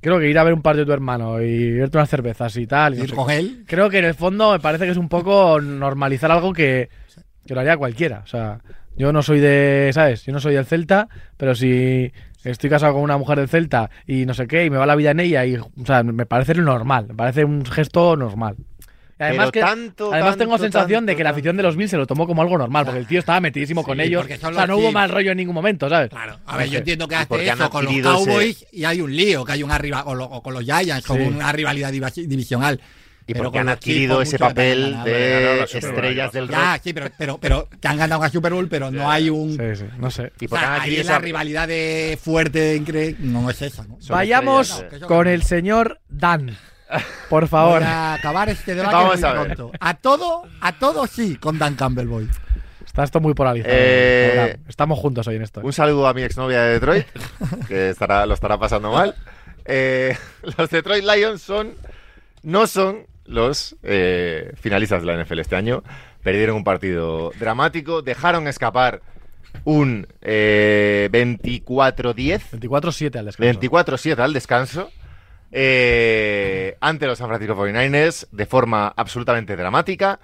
[0.01, 2.67] creo que ir a ver un partido de tu hermano y verte unas cervezas y
[2.67, 2.95] tal.
[2.95, 3.65] y no sé con él.
[3.67, 6.89] Creo que en el fondo me parece que es un poco normalizar algo que,
[7.47, 8.23] que lo haría cualquiera.
[8.25, 8.59] O sea,
[8.97, 10.25] yo no soy de, ¿sabes?
[10.25, 12.13] Yo no soy del Celta, pero si
[12.45, 14.97] estoy casado con una mujer del Celta y no sé qué, y me va la
[14.97, 18.57] vida en ella, y, o sea, me parece normal, me parece un gesto normal.
[19.21, 21.93] Y además que, tanto, además tengo tanto, sensación de que la afición de los Bills
[21.93, 24.27] se lo tomó como algo normal, porque el tío estaba metidísimo con ellos.
[24.43, 26.11] O sea, no hubo mal rollo en ningún momento, ¿sabes?
[26.11, 26.79] Claro, a ver, No yo sé.
[26.79, 29.79] entiendo que hace eso con los ese- Cowboys y hay un lío, que hay una
[29.79, 31.23] rival, o, lo- o con los Giants, con Sí.
[31.25, 32.81] una rivalidad divisional.
[33.27, 35.05] Y Pero porque han adquirido ese papel ganado.
[35.05, 36.57] de estrellas del rock.
[36.57, 39.57] Ya, sí, pero, pero, pero que han ganado una Super Bowl, pero no hay un.
[39.57, 40.33] Sí, sí, no sé.
[40.41, 43.99] Y O sea, ahí adquirido la esa- rivalidad de fuerte incre- no es esa, ¿no?
[44.09, 46.57] Vayamos con el señor Dan.
[47.31, 47.79] Por favor.
[47.81, 49.55] Voy a acabar este debate Vamos a ver.
[49.55, 49.73] pronto.
[49.81, 52.29] A todo, a todo sí, con Dan Campbell voy.
[52.85, 53.73] Está esto muy polarizado.
[53.75, 54.59] Eh.
[54.69, 55.61] Estamos juntos hoy en esto.
[55.63, 57.07] Un saludo a mi exnovia de Detroit,
[57.69, 59.15] que estará, lo estará pasando mal.
[59.65, 60.15] Eh,
[60.59, 61.73] los Detroit Lions son,
[62.43, 65.83] no son los eh, finalistas de la NFL este año.
[66.23, 69.03] Perdieron un partido dramático, dejaron escapar
[69.65, 73.61] un eh, 24-10, 24-7 al descanso.
[73.61, 74.91] 24-7 al descanso.
[75.51, 80.21] eh, ante los San Francisco 49ers de forma absolutamente dramática.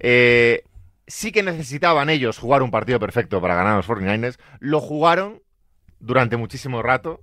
[0.00, 0.64] Eh,
[1.06, 4.38] sí que necesitaban ellos jugar un partido perfecto para ganar a los 49ers.
[4.58, 5.42] Lo jugaron
[6.00, 7.20] durante muchísimo rato.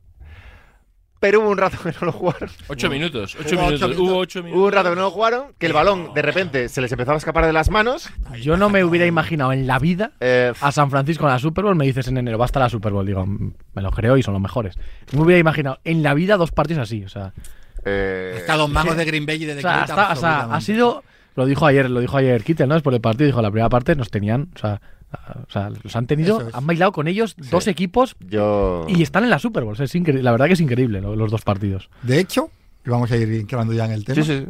[1.19, 2.49] Pero hubo un rato que no lo jugaron.
[2.69, 3.89] Ocho minutos, ocho Hubo ocho minutos.
[3.89, 3.99] minutos.
[4.09, 4.57] Hubo ocho minutos.
[4.59, 7.15] Hubo un rato que no lo jugaron, que el balón de repente se les empezaba
[7.15, 8.09] a escapar de las manos.
[8.41, 11.65] Yo no me hubiera imaginado en la vida Eh, a San Francisco en la Super
[11.65, 11.75] Bowl.
[11.75, 13.05] Me dices en enero, va a estar la Super Bowl.
[13.05, 14.77] Digo, "Mm, me lo creo y son los mejores.
[15.11, 17.03] No me hubiera imaginado en la vida dos partidos así.
[17.03, 17.33] O sea,
[17.85, 20.39] eh, Está a dos manos de Green Bay y de o sea, hasta- o sea,
[20.53, 21.03] ha sido.
[21.35, 22.75] Lo dijo ayer, lo dijo ayer Kittel, ¿no?
[22.75, 24.49] Después del partido, dijo la primera parte nos tenían.
[24.55, 26.53] O sea, o sea los han tenido, es.
[26.53, 28.85] han bailado con ellos dos equipos yo.
[28.87, 29.75] y están en la Super Bowl.
[29.79, 31.89] Es la verdad que es increíble lo- los dos partidos.
[32.03, 32.49] De hecho,
[32.85, 34.23] y vamos a ir entrando ya en el tema.
[34.23, 34.47] Sí, sí.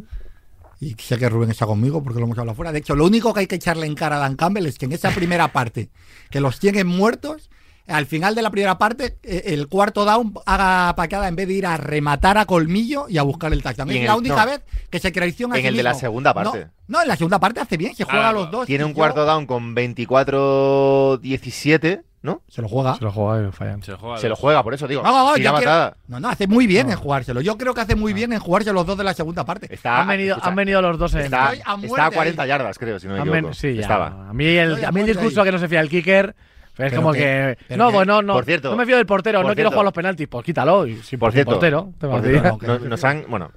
[0.82, 2.72] Y sé que Rubén está conmigo porque lo hemos hablado fuera.
[2.72, 4.86] De hecho, lo único que hay que echarle en cara a Dan Campbell es que
[4.86, 5.90] en esa primera parte,
[6.30, 7.50] que los tienen muertos,
[7.90, 11.54] al final de la primera parte, eh, el cuarto down haga paqueada en vez de
[11.54, 13.90] ir a rematar a colmillo y a buscar el touchdown.
[13.90, 14.50] Es la única no.
[14.52, 16.68] vez que se traiciona En sí el de la segunda parte.
[16.88, 18.66] No, en la segunda parte hace bien, se juega Ah, a los dos.
[18.66, 22.42] Tiene un yo- cuarto down con 24-17, ¿no?
[22.48, 22.96] Se lo juega.
[22.96, 23.82] Se lo juega y fallan.
[23.82, 25.02] Se juega Se lo juega, por eso digo.
[25.02, 27.40] No, no, yo quiero- no, no, hace muy bien en jugárselo.
[27.40, 29.72] Yo creo que hace muy bien en jugarse los dos de la segunda parte.
[29.72, 31.20] Está, han, venido, escucha, han venido los dos en.
[31.22, 32.48] Está, está a 40 ahí.
[32.48, 33.54] yardas, creo, si no me Han equivoco.
[33.54, 33.82] sí, ya.
[33.82, 34.28] Estaba.
[34.28, 35.46] A mí el, a mí el discurso ahí.
[35.46, 36.34] que no se fía el kicker
[36.70, 38.32] es Pero como que- No, que- bueno, no.
[38.34, 40.28] por cierto, no me fío del portero, por no quiero jugar los penaltis.
[40.28, 40.86] Pues quítalo.
[40.86, 43.50] Y, si Por cierto, portero, te por cierto, no- nos han, bueno,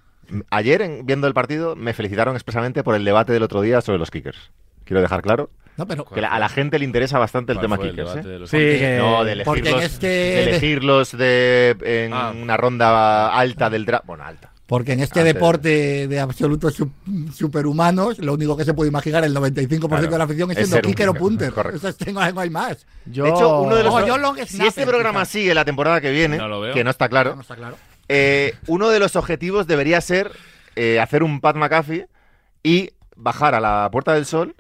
[0.49, 3.99] ayer en- viendo el partido me felicitaron expresamente por el debate del otro día sobre
[3.99, 4.51] los kickers.
[4.85, 7.63] Quiero dejar claro No, pero que la- a la gente le interesa bastante el ¿Cuál
[7.65, 8.15] tema el kickers.
[8.15, 8.21] ¿eh?
[8.21, 8.97] de Sí, Porque- que.
[8.99, 12.31] No, de elegirlos, es que- de elegirlos de, en Ah.
[12.35, 14.05] una ronda alta del draft.
[14.05, 14.51] Bueno, alta.
[14.73, 16.89] Porque en este Ah, deporte de absolutos su-
[17.31, 20.11] superhumanos, lo único que se puede imaginar el 95% Claro.
[20.11, 21.51] de la afición es siendo kicker o punter.
[21.53, 21.77] correcto.
[21.77, 22.85] Eso es- tengo- no hay más.
[23.05, 23.93] Yo, De hecho, uno de los.
[24.07, 24.15] Yo
[24.47, 25.29] si snapper, este programa quizás.
[25.29, 26.73] sigue la temporada que viene, No lo veo.
[26.73, 27.75] que no está claro, No está claro.
[28.09, 30.31] eh, uno de los objetivos debería ser
[30.75, 32.07] eh, hacer un Pat McAfee
[32.63, 34.55] y bajar a la Puerta del Sol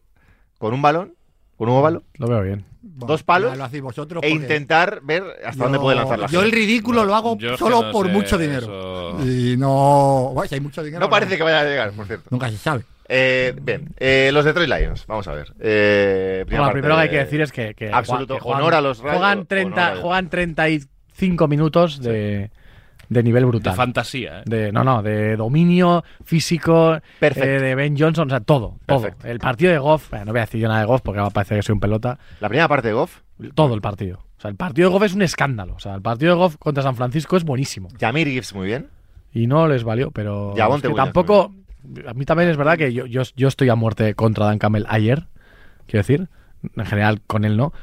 [0.59, 1.15] con un balón,
[1.57, 2.65] con un óvalo, Lo veo bien.
[2.85, 6.27] Bueno, Dos palos lo hacéis vosotros e intentar ver hasta yo- dónde puede lanzar la
[6.27, 8.65] Yo el ridículo lo hago solo no por mucho dinero.
[9.17, 9.25] eso.
[9.25, 10.31] Y no.
[10.33, 10.99] Bueno, si hay mucho dinero.
[10.99, 12.25] No parece que vaya a llegar, por cierto.
[12.29, 12.83] Nunca se sabe.
[13.07, 15.53] Eh, bien, eh, los Detroit Lions, vamos a ver.
[15.59, 17.73] Eh, lo parte primero que hay que de- decir es que.
[17.73, 20.01] que Absoluto que juegan- honor a los Rayos, Juegan, honor 30, a ellos.
[20.03, 22.49] juegan 35 minutos de,
[23.13, 23.75] de nivel De brutal.
[23.75, 24.43] fantasía, ¿eh?
[24.45, 27.47] De, no, no, de dominio físico, Perfecto.
[27.49, 29.01] eh, de Ben Johnson, o sea, todo, todo.
[29.01, 29.27] Perfecto.
[29.27, 31.27] El partido de Goff, bueno, no voy a decir yo nada de Goff porque va
[31.27, 33.21] a parecer que soy un pelota, La primera parte de Goff,
[33.55, 34.19] todo el partido.
[34.37, 35.75] O sea, el partido de Goff es un escándalo.
[35.75, 37.87] O sea, el partido de Goff contra San Francisco es buenísimo.
[37.99, 38.87] Jamir Gibbs muy bien.
[39.33, 41.53] Y no les valió, pero es que tampoco...
[42.07, 44.85] A mí también es verdad que yo, yo, yo estoy a muerte contra Dan Campbell
[44.87, 45.27] ayer,
[45.85, 46.29] quiero decir,
[46.77, 47.73] en general con él no,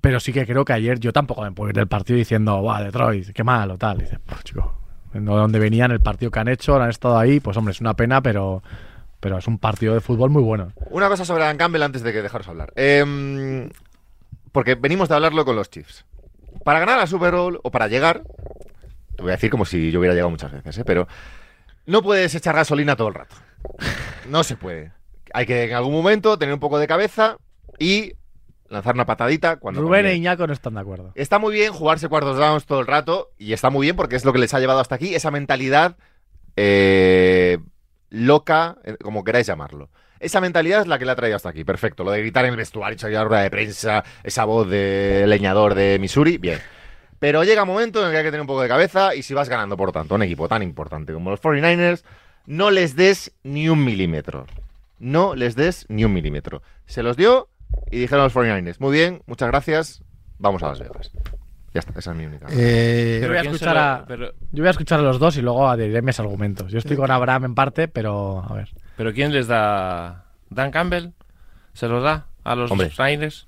[0.00, 2.82] pero sí que creo que ayer yo tampoco me puedo ir del partido diciendo, guau,
[2.84, 3.98] Detroit, qué malo, tal.
[3.98, 4.78] Y dices, pues chico,
[5.12, 7.94] de donde venían, el partido que han hecho, han estado ahí, pues hombre, es una
[7.94, 8.62] pena, pero,
[9.20, 10.72] pero es un partido de fútbol muy bueno.
[10.90, 12.72] Una cosa sobre Dan Campbell antes de que dejaros hablar.
[12.76, 13.70] Em,
[14.52, 16.04] porque venimos de hablarlo con los Chiefs.
[16.64, 18.22] Para ganar la Super Bowl o para llegar,
[19.16, 20.84] te voy a decir como si yo hubiera llegado muchas veces, ¿eh?
[20.84, 21.06] pero
[21.86, 23.36] no puedes echar gasolina todo el rato.
[24.28, 24.92] No se puede.
[25.32, 27.36] Hay que en algún momento tener un poco de cabeza
[27.78, 28.14] y
[28.68, 30.10] lanzar una patadita cuando Rubén conviene.
[30.12, 31.12] e Iñaco no están de acuerdo.
[31.14, 34.24] Está muy bien jugarse cuartos downs todo el rato y está muy bien porque es
[34.24, 35.96] lo que les ha llevado hasta aquí, esa mentalidad
[36.56, 37.58] eh,
[38.10, 39.90] loca, eh, como queráis llamarlo.
[40.18, 42.02] Esa mentalidad es la que le ha traído hasta aquí, perfecto.
[42.02, 45.74] Lo de gritar en el vestuario, echar la rueda de prensa, esa voz de leñador
[45.74, 46.58] de Missouri, bien.
[47.18, 49.22] Pero llega un momento en el que hay que tener un poco de cabeza y
[49.22, 52.02] si vas ganando, por tanto, a un equipo tan importante como los 49ers,
[52.46, 54.46] no les des ni un milímetro.
[54.98, 56.62] No les des ni un milímetro.
[56.86, 57.48] Se los dio
[57.90, 60.02] y dijeron los 49ers, muy bien, muchas gracias,
[60.38, 61.10] vamos a Las Vegas.
[61.74, 62.46] Ya está, esa es mi única.
[62.50, 65.18] Eh, Yo voy a ¿quién se escuchar a- pero- Yo voy a escuchar a los
[65.18, 66.72] dos y luego adheriré mis argumentos.
[66.72, 68.70] Yo estoy con Abraham en parte, pero a ver.
[68.96, 70.24] ¿Pero quién les da?
[70.48, 71.08] ¿Dan Campbell?
[71.74, 72.70] ¿Se los da a los.
[72.98, 73.46] Niners?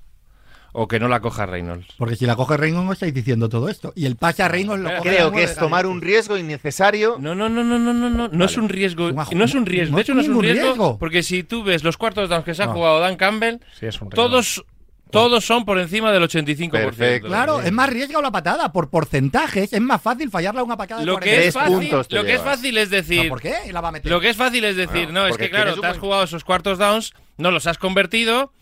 [0.81, 1.87] ¿O que no la coja Reynolds?
[1.97, 3.91] porque si la coge Reynolds no estáis diciendo todo esto.
[3.95, 7.17] Y el pase a Reynolds lo coge Creo que es tomar un riesgo innecesario.
[7.19, 8.27] No, no, no, no, no, no, no.
[8.29, 9.11] No es un riesgo.
[9.11, 9.95] No es un riesgo.
[9.97, 10.97] De hecho, no es un riesgo, riesgo.
[10.97, 12.73] Porque si tú ves los cuartos downs que se ha No.
[12.73, 14.23] jugado Dan Campbell, Sí, es un riesgo.
[14.29, 14.63] todos,
[15.11, 16.71] todos son por encima del 85%.
[16.71, 17.27] Perfecto.
[17.27, 18.71] Claro, es más riesgo la patada.
[18.71, 21.41] Por porcentajes es más fácil fallarla una patada de Lo 40.
[21.41, 23.27] que, es fácil, lo que es fácil es No, decir.
[23.29, 23.55] ¿Por qué?
[23.73, 24.09] La va a meter.
[24.11, 26.23] Lo que es fácil es decir, Bueno, no, es que claro, te has buen- jugado
[26.23, 28.53] esos cuartos downs, no los has convertido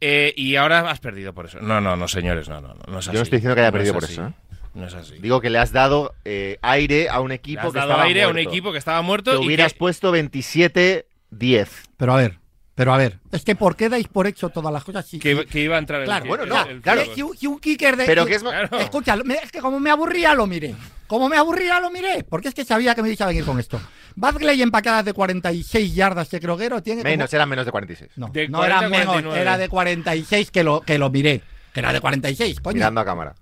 [0.00, 1.58] eh, y ahora has perdido por eso.
[1.60, 3.16] No, no, no, señores, no, no, no, no es Yo así.
[3.18, 4.12] no estoy diciendo que haya No perdido es por así.
[4.14, 4.32] eso, ¿eh?
[4.74, 5.14] No es así.
[5.20, 8.04] Digo que le has dado eh, aire a un Le equipo has que dado estaba
[8.04, 8.50] aire a un muerto.
[8.50, 11.68] equipo que estaba muerto Te y hubieras que- puesto 27-10.
[11.96, 12.38] Pero a ver,
[12.74, 13.18] pero a ver.
[13.32, 15.06] Es que ¿por qué dais por hecho todas las cosas?
[15.06, 17.02] Si- que, que iba a entrar el Claro, el- bueno, no, el claro.
[17.06, 17.22] goal.
[17.40, 18.04] un- un kicker de.
[18.04, 18.78] Pero que es Claro.
[18.78, 20.74] Escucha, me- es que como me aburría lo miré.
[21.06, 22.24] Como me aburría lo miré.
[22.28, 23.80] Porque es que sabía que me ibas a venir con esto.
[24.16, 27.02] Bagley en pacadas de 46 yardas de croguero tiene.
[27.02, 28.10] como- Menos, eran menos de 46.
[28.16, 29.40] No, De no 40 era menos, 49.
[29.40, 31.42] era de 46 que lo, que lo miré.
[31.72, 32.74] Que era de 46, coño.
[32.76, 33.34] Mirando a cámara.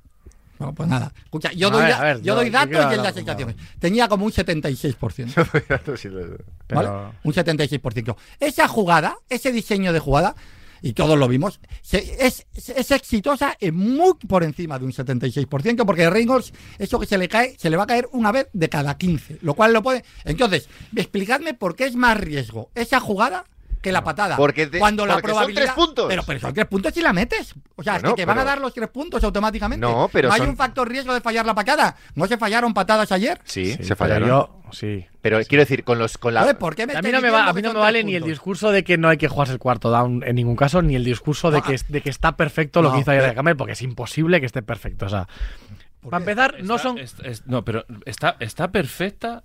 [0.58, 1.12] No, pues nada.
[1.24, 3.02] Escucha, yo A doy, ver, da- a ver, yo yo- doy yo datos y da
[3.04, 3.56] con sensaciones.
[3.78, 5.34] Tenía como un 76%.
[6.66, 6.88] Pero- ¿vale?
[7.22, 8.16] Un 76%.
[8.40, 10.34] Esa jugada, ese diseño de jugada,
[10.86, 15.84] y todos lo vimos, se- es, es exitosa en muy por encima de un 76%,
[15.86, 18.68] porque Reynolds, eso que se le cae, se le va a caer una vez de
[18.68, 20.04] cada 15, lo cual lo puede.
[20.24, 23.44] Entonces, explicadme por qué es más riesgo esa jugada
[23.84, 24.36] que la patada.
[24.36, 25.62] Porque te- cuando la porque son probabilidad.
[25.62, 26.06] tres puntos.
[26.08, 27.54] Pero, pero son tres puntos si la metes.
[27.76, 29.86] O sea, Bueno, que te van a dar los tres puntos automáticamente.
[29.86, 31.94] No, pero hay son- un factor riesgo de fallar la patada.
[32.16, 33.40] ¿No se fallaron patadas ayer?
[33.44, 34.28] Sí, Sí, se pero fallaron.
[34.28, 35.06] yo- sí.
[35.20, 37.46] Pero quiero decir, con los con la ¿por qué me A mí no me, va-
[37.46, 39.58] a mí no me vale ni el discurso de que no hay que jugarse el
[39.58, 42.36] cuarto down en ningún caso, ni el discurso de No, que, es- de que está
[42.36, 45.06] perfecto lo no, que hizo ayer Campbell, porque es imposible que esté perfecto.
[45.06, 45.28] O sea,
[46.10, 46.98] para empezar, no son.
[46.98, 49.44] es- es- no, pero está, está perfecta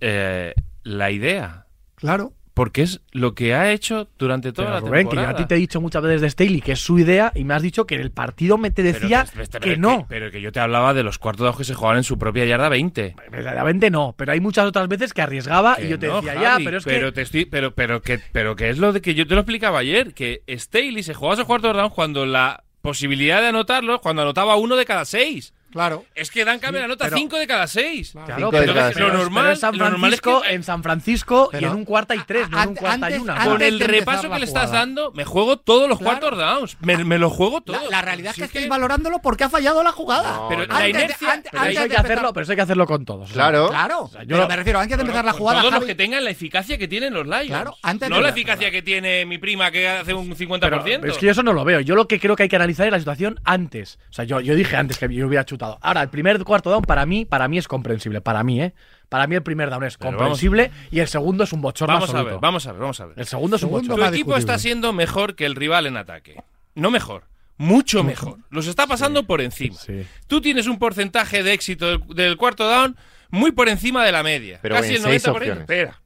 [0.00, 1.66] eh, la idea.
[1.96, 2.32] Claro.
[2.58, 5.30] Porque es lo que ha hecho durante toda Pero, la Rubén, que yo temporada.
[5.32, 7.54] a ti te he dicho muchas veces de Staley que es su idea y me
[7.54, 9.24] has dicho que en el partido me te Pero decía
[9.60, 10.06] que- no.
[10.08, 12.44] pero que yo te hablaba de los cuartos downs que se jugaban en su propia
[12.46, 13.14] yarda 20.
[13.30, 16.44] Verdaderamente no, pero hay muchas otras veces que arriesgaba y yo te no, decía Javi,
[16.44, 17.12] ya, pero es pero que.
[17.12, 19.78] te estoy, pero, pero que, pero que es lo de que yo te lo explicaba
[19.78, 24.56] ayer, que Staley se jugaba esos cuartos downs cuando la posibilidad de anotarlos, cuando anotaba
[24.56, 25.54] uno de cada seis.
[25.70, 26.04] Claro.
[26.14, 28.12] Es que Dan Campbell anota pero- cinco de cada seis.
[28.12, 29.08] Claro, Cinco de pero.
[29.08, 31.84] Lo normal- en San lo normal es Francisco, que- en San Francisco y en un
[31.84, 33.44] cuarta y tres, no en un cuarta y una.
[33.44, 36.18] Con el repaso que le estás dando, me juego todos los Claro.
[36.20, 36.76] cuartos downs.
[36.80, 37.82] Me, me los juego todos.
[37.84, 40.32] La, la realidad es que estáis valorándolo porque ha fallado la jugada.
[40.36, 40.78] No, Pero no.
[40.78, 41.32] la inercia.
[41.32, 43.30] antes- Pero antes eso, hay que hacerlo, pero eso hay que hacerlo con todos.
[43.32, 43.68] Claro.
[43.68, 44.10] Claro.
[44.12, 45.60] yo pero lo- me refiero, antes de empezar la jugada.
[45.60, 47.46] todos los que tengan la eficacia que tienen los Lions.
[47.48, 51.00] Claro, antes no la eficacia que tiene mi prima que hace un 50%.
[51.00, 51.80] Pero es que yo eso no lo veo.
[51.80, 53.98] Yo lo que creo que hay que analizar es la situación antes.
[54.08, 55.67] O sea, yo, yo dije antes que yo hubiera chutado.
[55.80, 58.20] Ahora, el primer cuarto down para mí, para mí es comprensible.
[58.20, 58.72] Para mí, ¿eh?
[59.08, 62.14] Para mí el primer down es Pero comprensible y el segundo es un bochorno vamos
[62.14, 63.18] a ver, vamos a ver, vamos a ver.
[63.18, 64.10] El segundo es un Segundo bochorno.
[64.10, 66.36] Tu equipo está siendo mejor que el rival en ataque.
[66.74, 67.24] No mejor,
[67.56, 68.38] mucho mejor.
[68.50, 69.76] Los está pasando por encima.
[69.76, 70.06] sí.
[70.26, 72.96] Tú tienes un porcentaje de éxito del, del cuarto down
[73.30, 74.58] muy por encima de la media.
[74.62, 75.30] Pero casi en el seis 90%.
[75.30, 75.60] opciones.
[75.60, 76.00] Espera.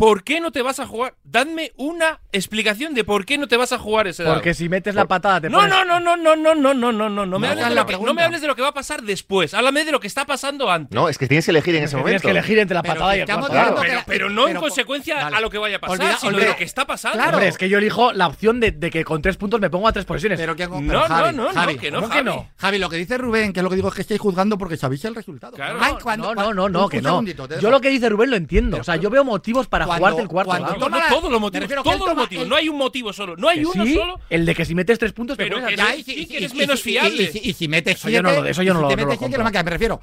[0.00, 1.14] ¿Por qué no te vas a jugar?
[1.24, 4.34] Dadme una explicación de por qué no te vas a jugar ese down.
[4.36, 6.92] Porque si metes la patada te No, pones- no, no, no, no, no, no, no,
[6.92, 8.62] no, no, no me No hables de lo que- no me hables de lo que
[8.62, 9.52] va a pasar después.
[9.52, 10.94] Háblame de lo que está pasando antes.
[10.94, 12.22] No, es que tienes que elegir en ese Tienes momento.
[12.22, 15.16] que elegir entre la Pero patada y el cuarto pero, pero no en pero- consecuencia
[15.16, 15.36] vale.
[15.36, 17.18] a lo que vaya a pasar, Olvida- sino olvida- de lo que está pasando.
[17.18, 17.32] Claro.
[17.36, 19.86] Hombre, es que yo elijo la opción de, de que con tres puntos me pongo
[19.86, 20.40] a tres posiciones.
[20.40, 22.24] Pero que, pero No, Javi, no, no, Javi, no, que no, ¿cómo que Javi.
[22.30, 22.48] no?
[22.56, 24.78] Javi, lo que dice Rubén, que es lo que digo es que estáis juzgando porque
[24.78, 25.52] sabéis el resultado.
[25.56, 25.78] Claro.
[25.82, 27.22] Ay, cuando- no, no, no, que no.
[27.60, 28.78] Yo lo que dice Rubén lo entiendo.
[28.78, 30.68] O sea, yo veo motivos para Cuando- jugarte el cuarto cuando.
[30.68, 33.36] No, toma no, la- todos los motivos, todos los el- No hay un motivo solo.
[33.36, 34.20] No hay uno sí, solo.
[34.30, 36.82] el de que si metes tres puntos Pero Ya, y que eres y- menos y-
[36.82, 37.22] fiable.
[37.22, 39.04] Y, si- y si metes Eso yo no lo- eso yo no si lo-.
[39.62, 40.00] Me refiero.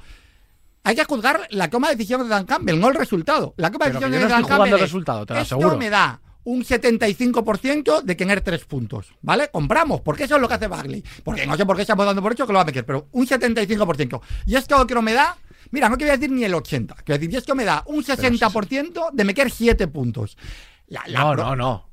[0.84, 3.52] Hay que juzgar la toma de decisión de Dan Campbell, no el resultado.
[3.58, 4.68] La toma de decisión de no Dan Campbell.
[4.68, 5.76] el es, resultado, te lo Esto aseguro.
[5.76, 9.48] me da un 75% de tener tres puntos, ¿vale?
[9.50, 11.04] Compramos, porque eso es lo que hace Bagley.
[11.24, 13.06] Porque no sé por qué estamos dando por hecho que lo va a meter, pero
[13.12, 14.22] un 75%.
[14.46, 15.36] Y esto que no me da,
[15.70, 19.10] mira, no quiero decir ni el 80, quiero decir, y esto me da un 60%
[19.12, 20.36] de meter 7 puntos.
[20.88, 21.87] La- la No, pro- no, no.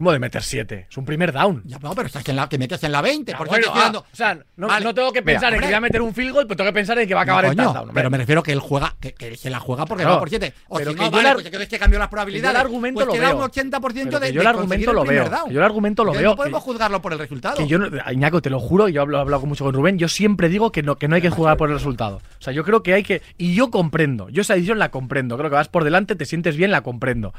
[0.00, 0.86] ¿Cómo de meter 7?
[0.88, 1.60] Es un primer down.
[1.66, 3.34] Ya, no, pero estás en la, que metes en la 20.
[3.34, 4.82] Ah, por bueno, ah, o sea, no, Vale.
[4.82, 6.70] no tengo que Mira, pensar en que voy a meter un field goal, pero tengo
[6.70, 7.82] que pensar en que va a acabar no, el coño, touchdown.
[7.90, 7.94] hombre.
[8.00, 10.30] pero me refiero que él juega, que, que se la juega porque Claro, va por
[10.30, 10.54] 7.
[10.68, 12.12] O pero si que no, yo vale, el ar- pues es que cambio las que
[12.12, 12.54] probabilidades.
[12.54, 13.36] yo el argumento pues lo veo.
[13.36, 15.30] un 80% Pero de que yo el argumento lo veo.
[15.50, 16.30] Yo el argumento lo Que veo.
[16.30, 17.56] No podemos Que- juzgarlo por el resultado.
[17.58, 17.78] Que yo,
[18.10, 20.82] Iñaco, te lo juro, yo hablo, he hablado mucho con Rubén, yo siempre digo que
[20.82, 22.16] no, que no hay que jugar por el resultado.
[22.38, 23.20] O sea, yo creo que hay que.
[23.36, 25.36] Y yo comprendo, yo esa decisión la comprendo.
[25.36, 27.34] Creo que vas por delante, te sientes bien, la comprendo.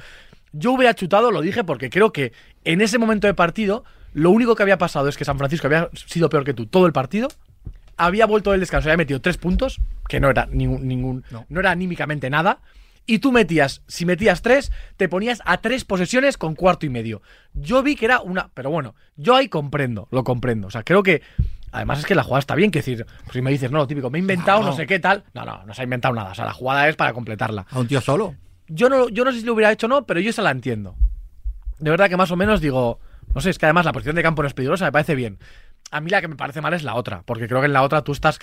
[0.54, 2.34] Yo hubiera chutado, lo dije, porque creo que
[2.64, 3.84] en ese momento de partido,
[4.14, 6.86] lo único que había pasado es que San Francisco había sido peor que tú todo
[6.86, 7.30] el partido.
[7.98, 11.46] Había vuelto del descanso, había metido tres puntos, que no era ningún, ningún No.
[11.50, 11.60] no.
[11.60, 12.60] era anímicamente nada.
[13.06, 17.22] Y tú metías, si metías tres, te ponías a tres posesiones con cuarto y medio.
[17.54, 18.50] Yo vi que era una.
[18.54, 20.68] Pero bueno, yo ahí comprendo, lo comprendo.
[20.68, 21.22] O sea, creo que.
[21.74, 24.10] Además es que la jugada está bien, que decir, si me dices, no, lo típico,
[24.10, 24.72] me he inventado, Claro.
[24.72, 25.24] no sé qué tal.
[25.34, 26.32] No, no, no se ha inventado nada.
[26.32, 27.66] O sea, la jugada es para completarla.
[27.72, 28.36] A un tío solo.
[28.74, 30.52] Yo no, yo no sé si lo hubiera hecho o no, pero yo esa la
[30.52, 30.96] entiendo.
[31.80, 33.00] De verdad que más o menos digo.
[33.36, 35.40] No sé, es que además la posición de campo no es peligrosa, me parece bien.
[35.90, 37.82] A mí la que me parece mal es la otra, porque creo que en la
[37.82, 38.40] otra tú estás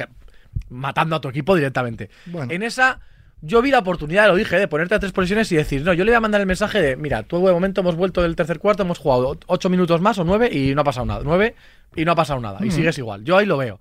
[0.68, 2.10] matando a tu equipo directamente.
[2.26, 2.52] Bueno.
[2.52, 3.00] En esa,
[3.40, 6.04] yo vi la oportunidad, lo dije, de ponerte a tres posiciones y decir, no, yo
[6.04, 8.58] le voy a mandar el mensaje de, mira, tú de momento hemos vuelto del tercer
[8.58, 11.20] cuarto, hemos jugado ocho minutos más o nueve y no ha pasado nada.
[11.24, 11.54] Nueve
[11.94, 12.64] y no ha pasado nada.
[12.64, 13.24] Y sigues igual.
[13.24, 13.80] Yo ahí lo veo.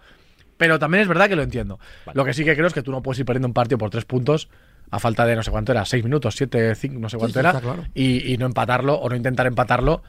[0.57, 1.79] Pero también es verdad que lo entiendo.
[2.13, 3.89] Lo que sí que creo es que tú no puedes ir perdiendo un partido por
[3.89, 4.49] tres puntos
[4.91, 7.39] a falta de no sé cuánto era, seis minutos, siete, cinco, no sé cuánto sí,
[7.39, 7.83] era, claro.
[7.93, 10.01] y, y no empatarlo o no intentar empatarlo.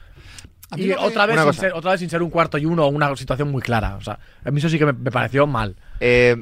[0.71, 2.85] A mí Y otra vez, sin ser, otra vez sin ser un cuarto y uno
[2.85, 3.95] o una situación muy clara.
[3.95, 5.75] O sea, a mí eso sí que me, me pareció mal.
[5.99, 6.35] Eh,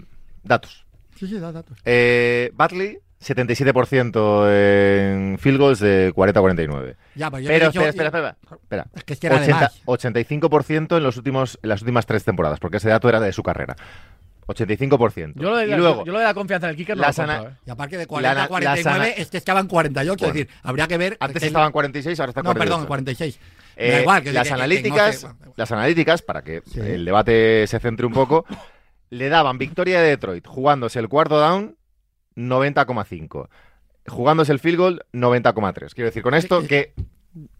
[0.43, 0.85] datos.
[1.15, 1.77] Sí, sí, da datos.
[1.85, 6.95] Eh, Batley, 77% en field goals de 40-49.
[7.15, 8.88] Ya, pero yo Pero he dicho- espera, espera, espera, espera.
[8.95, 9.81] Es que es que era de 80 más.
[9.85, 13.43] 85% en, los últimos, en las últimas tres temporadas, porque ese dato era de su
[13.43, 13.75] carrera.
[14.48, 15.34] 85%.
[15.36, 17.02] Yo lo de, y la- luego, yo lo de la confianza en el kicker no
[17.02, 17.58] las lo ana- compro, ¿eh?
[17.66, 20.18] Y aparte de 40 La- a 49, la sana- es que estaban 48.
[20.26, 20.28] Bueno.
[20.39, 21.18] es decir, habría que ver.
[21.20, 22.74] antes que- estaban 46, ahora están No, 48.
[22.76, 23.39] perdón, 46.
[23.76, 24.24] Eh, da igual.
[24.24, 26.80] que- las que- que- que no analíticas, las analíticas, para que Sí.
[26.80, 28.45] el debate se centre un poco,
[29.10, 31.76] le daban victoria de Detroit jugándose el cuarto down
[32.36, 33.50] 90,5.
[34.08, 35.93] Jugándose el field goal 90,3.
[35.93, 36.93] Quiero decir con esto Eh, que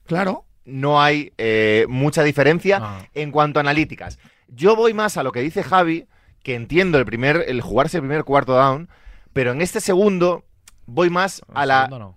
[0.06, 0.46] Claro.
[0.66, 2.98] no hay eh, mucha diferencia No.
[3.14, 4.18] en cuanto a analíticas.
[4.48, 6.08] Yo voy más a lo que dice Javi,
[6.48, 8.88] que entiendo el primer, el jugarse el primer cuarto down,
[9.34, 10.46] pero en este segundo
[10.86, 12.08] voy más a El la segundo no.
[12.12, 12.16] O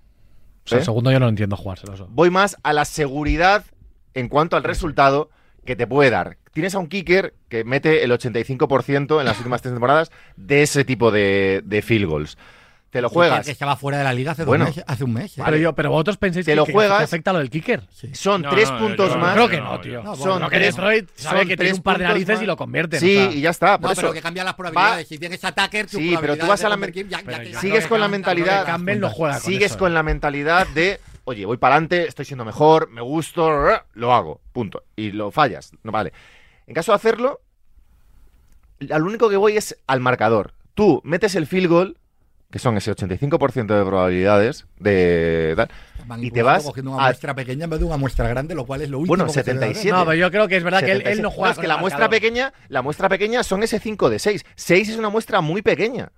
[0.66, 0.78] sea, ¿Eh?
[0.78, 2.07] el segundo yo no entiendo jugárselo eso.
[2.09, 3.64] voy más a la seguridad
[4.14, 5.31] en cuanto al resultado
[5.64, 6.37] que te puede dar.
[6.53, 10.85] Tienes a un kicker que mete el 85% en las últimas tres temporadas de ese
[10.85, 12.39] tipo de, de field goals.
[12.91, 13.47] Te lo juegas.
[13.47, 14.64] Que estaba fuera de la liga hace, dos Bueno.
[14.64, 15.38] meses- hace un mes.
[15.38, 15.43] ¿eh?
[15.45, 17.84] Pero, yo, pero vosotros pensáis Te que, lo que- juegas- que afecta lo del kicker.
[17.93, 18.12] Sí.
[18.16, 19.34] Son No, tres no, puntos yo- más.
[19.34, 20.03] Creo que no, tío.
[20.03, 22.43] No, son Creo que tres- Detroit sabe son que tiene un par de narices más.
[22.43, 22.99] y lo convierten.
[22.99, 23.32] Sí, o sea.
[23.32, 23.78] y ya está.
[23.78, 24.01] Por No, eso.
[24.01, 25.07] pero que cambian las probabilidades.
[25.07, 26.76] Si tienes tus Sí, pero tú vas a la
[27.09, 29.78] ya- ya Sigues con la mentalidad- Campbell no juega Sigues eso.
[29.78, 33.51] con la mentalidad de, oye, voy para adelante, estoy siendo mejor, me gusto,
[33.95, 34.82] lo hago, punto.
[34.97, 36.12] Y lo fallas, no vale.
[36.66, 37.41] En caso de hacerlo,
[38.91, 40.55] al único que voy es al marcador.
[40.74, 41.97] Tú metes el field goal,
[42.51, 45.68] que son ese 85% de probabilidades de tal,
[46.20, 48.66] y te vas cogiendo una a- muestra pequeña en vez de una muestra grande, lo
[48.66, 49.74] cual es lo último Bueno, que se debe hacer.
[49.74, 49.96] 77.
[49.96, 51.22] No, pero yo creo que es verdad que él, él 76.
[51.22, 52.20] no juega es con que el la muestra marcador.
[52.20, 54.44] pequeña, la muestra pequeña son ese 5 de 6.
[54.57, 56.11] 6 es una muestra muy pequeña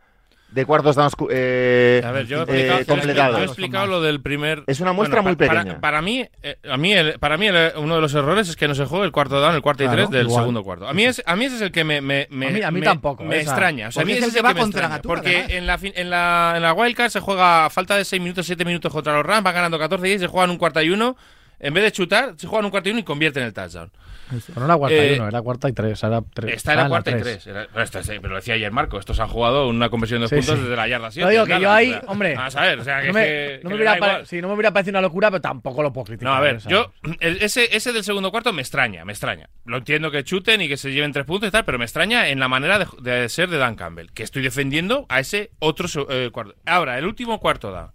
[0.53, 3.07] de cuartos downs cu- eh, A ver, yo he eh, explicado, yo he completados.
[3.07, 4.65] explicado- yo he explicado lo del primer.
[4.67, 5.81] Es una muestra muy pa- para- pequeña.
[5.81, 8.69] Para, mí, eh, a mí, el- para mí el- uno de los errores es que
[8.69, 10.43] no se juegue el cuarto down, el cuarto y Claro, tres del igual.
[10.43, 10.87] segundo cuarto.
[10.87, 12.71] A mí, es, a mí ese es el que me, me, me- A mí- a
[12.71, 13.51] mí me- tampoco, me esa.
[13.53, 13.89] extraña.
[13.89, 15.03] O sea, a mí Porque es ese el que va me contra extraña.
[15.03, 18.21] Porque en la, fin- en, la, en la Wildcard se juega a falta de 6
[18.21, 20.91] minutos, 7 minutos contra los Rams, van ganando 14 y se juegan un cuarta y
[20.91, 21.17] uno.
[21.61, 23.91] En vez de chutar, se juegan un cuarto y uno y convierten el touchdown.
[24.31, 26.03] Pero no era cuarta Eh, y uno, era cuarta y tres.
[26.03, 26.55] Era tres.
[26.55, 27.25] Está en la Ah, cuarta y tres.
[27.25, 27.47] tres.
[27.49, 28.99] Era- pero, esto, sí, pero lo decía ayer Marco.
[28.99, 30.63] Estos han jugado una conversión de Sí, puntos sí.
[30.63, 31.25] desde la yarda 7.
[31.25, 32.35] No digo que yo ahí, hombre.
[32.35, 34.13] Vamos a ver, o sea, que, No me, que- no que me da hubiera pare-
[34.13, 34.27] igual.
[34.27, 36.31] sí, no me hubiera parecido una locura, pero tampoco lo puedo criticar.
[36.33, 36.93] No, a ver, yo.
[37.21, 39.51] el- ese, ese del segundo cuarto me extraña, me extraña.
[39.67, 42.29] Lo entiendo que chuten y que se lleven tres puntos y tal, pero me extraña
[42.29, 45.87] en la manera de, de ser de Dan Campbell, que estoy defendiendo a ese otro
[46.09, 46.55] eh, cuarto.
[46.65, 47.91] Ahora, el último cuarto down.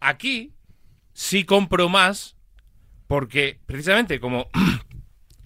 [0.00, 0.52] Aquí
[1.12, 2.36] sí compro más,
[3.06, 4.48] porque precisamente como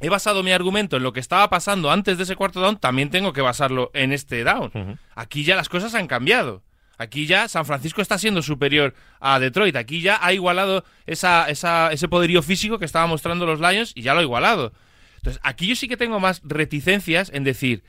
[0.03, 3.09] he basado mi argumento en lo que estaba pasando antes de ese cuarto down, también
[3.11, 4.99] tengo que basarlo en este down.
[5.15, 6.63] Aquí ya las cosas han cambiado.
[6.99, 9.75] Aquí ya San Francisco está siendo superior a Detroit.
[9.77, 14.03] Aquí ya ha igualado esa, esa- ese poderío físico que estaban mostrando los Lions y
[14.03, 14.73] ya lo ha igualado.
[15.17, 17.83] Entonces, aquí yo sí que tengo más reticencias en decir,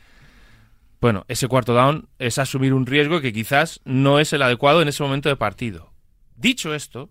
[1.01, 4.87] bueno, ese cuarto down es asumir un riesgo que quizás no es el adecuado en
[4.87, 5.91] ese momento de partido.
[6.35, 7.09] Dicho esto,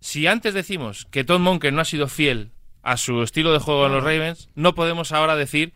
[0.00, 2.52] si antes decimos que Tom Monken no ha sido fiel
[2.82, 5.72] a su estilo de juego en los Ravens, no podemos ahora decir,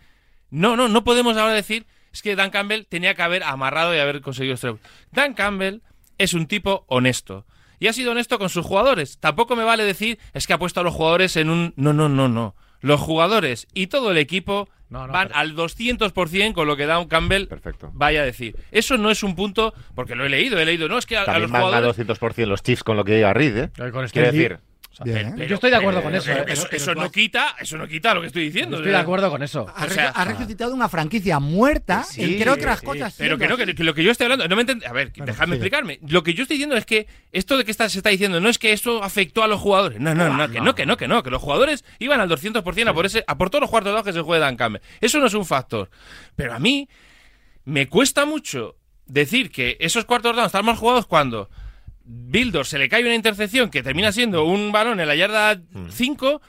[0.51, 3.99] no, no, no podemos ahora decir, es que Dan Campbell tenía que haber amarrado y
[3.99, 4.75] haber conseguido este.
[5.13, 5.81] Dan Campbell
[6.19, 7.45] es un tipo honesto.
[7.81, 9.19] y ha sido honesto con sus jugadores.
[9.19, 12.09] Tampoco me vale decir es que ha puesto a los jugadores en un no, no,
[12.09, 12.55] no, no.
[12.81, 16.87] Los jugadores y todo el equipo No, no, van pero- al 200% con lo que
[16.87, 17.91] Down Campbell Perfecto.
[17.95, 18.57] vaya a decir.
[18.71, 21.23] Eso no es un punto, porque lo he leído, he leído, no, es que a,
[21.23, 21.99] a También los van a jugadores...
[21.99, 23.71] 200% los Chiefs con lo que diga Reed, ¿eh?
[23.91, 24.59] Con Quiero
[25.03, 25.47] Bien, ¿eh?
[25.49, 26.27] yo estoy de acuerdo con eso.
[26.27, 26.53] pero eh.
[26.53, 28.77] eso, pero eso tú no has- quita, eso no quita lo que estoy diciendo.
[28.77, 29.67] Estoy de acuerdo con eso.
[29.75, 33.15] Ha, o sea, resu- ha resucitado una franquicia muerta, Sí, entre otras sí, cosas.
[33.19, 34.89] Pero que no, que, lo que yo estoy hablando, no me entiendes.
[34.89, 35.99] A ver, Bueno, déjame explicarme.
[36.09, 38.49] Lo que yo estoy diciendo es que esto de que está, se está diciendo no
[38.49, 39.99] es que eso afectó a los jugadores.
[40.01, 42.89] No, no, no, que no, que no, que no, que los jugadores iban al 200%
[42.89, 44.83] a por ese, a por todos los cuartos de que se juegue Dan Campbell.
[45.01, 45.91] Eso no es un factor.
[46.37, 46.89] Pero a mí
[47.65, 48.77] me cuesta mucho
[49.07, 51.51] decir que esos cuartos down están mal jugados cuando
[52.05, 55.87] Bildor se le cae una intercepción que termina siendo un balón en la yarda Mm.
[55.91, 56.41] 5.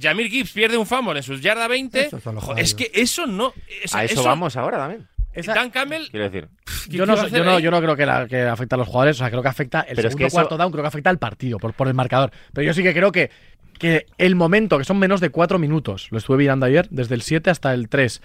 [0.00, 2.06] Jamir Gibbs pierde un fumble en sus yarda 20.
[2.06, 3.52] Esos son los Jo, es que eso no.
[3.82, 5.06] eso- a eso, vamos ahora también.
[5.34, 6.08] Esa- Dan Campbell.
[6.10, 6.48] Quiero decir.
[6.90, 9.16] ¿qué- yo, no, yo, no, yo no creo que, la- que afecte a los jugadores,
[9.16, 10.88] o sea, creo que afecta el Pero es segundo que eso- cuarto down, creo que
[10.88, 12.30] afecta al partido, por, por el marcador.
[12.54, 13.30] Pero yo sí que creo que,
[13.78, 17.22] que el momento, que son menos de cuatro minutos, lo estuve mirando ayer, desde el
[17.22, 18.20] 7 hasta el 3,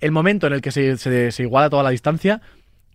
[0.00, 2.40] el momento en el que se, se- se iguala toda la distancia,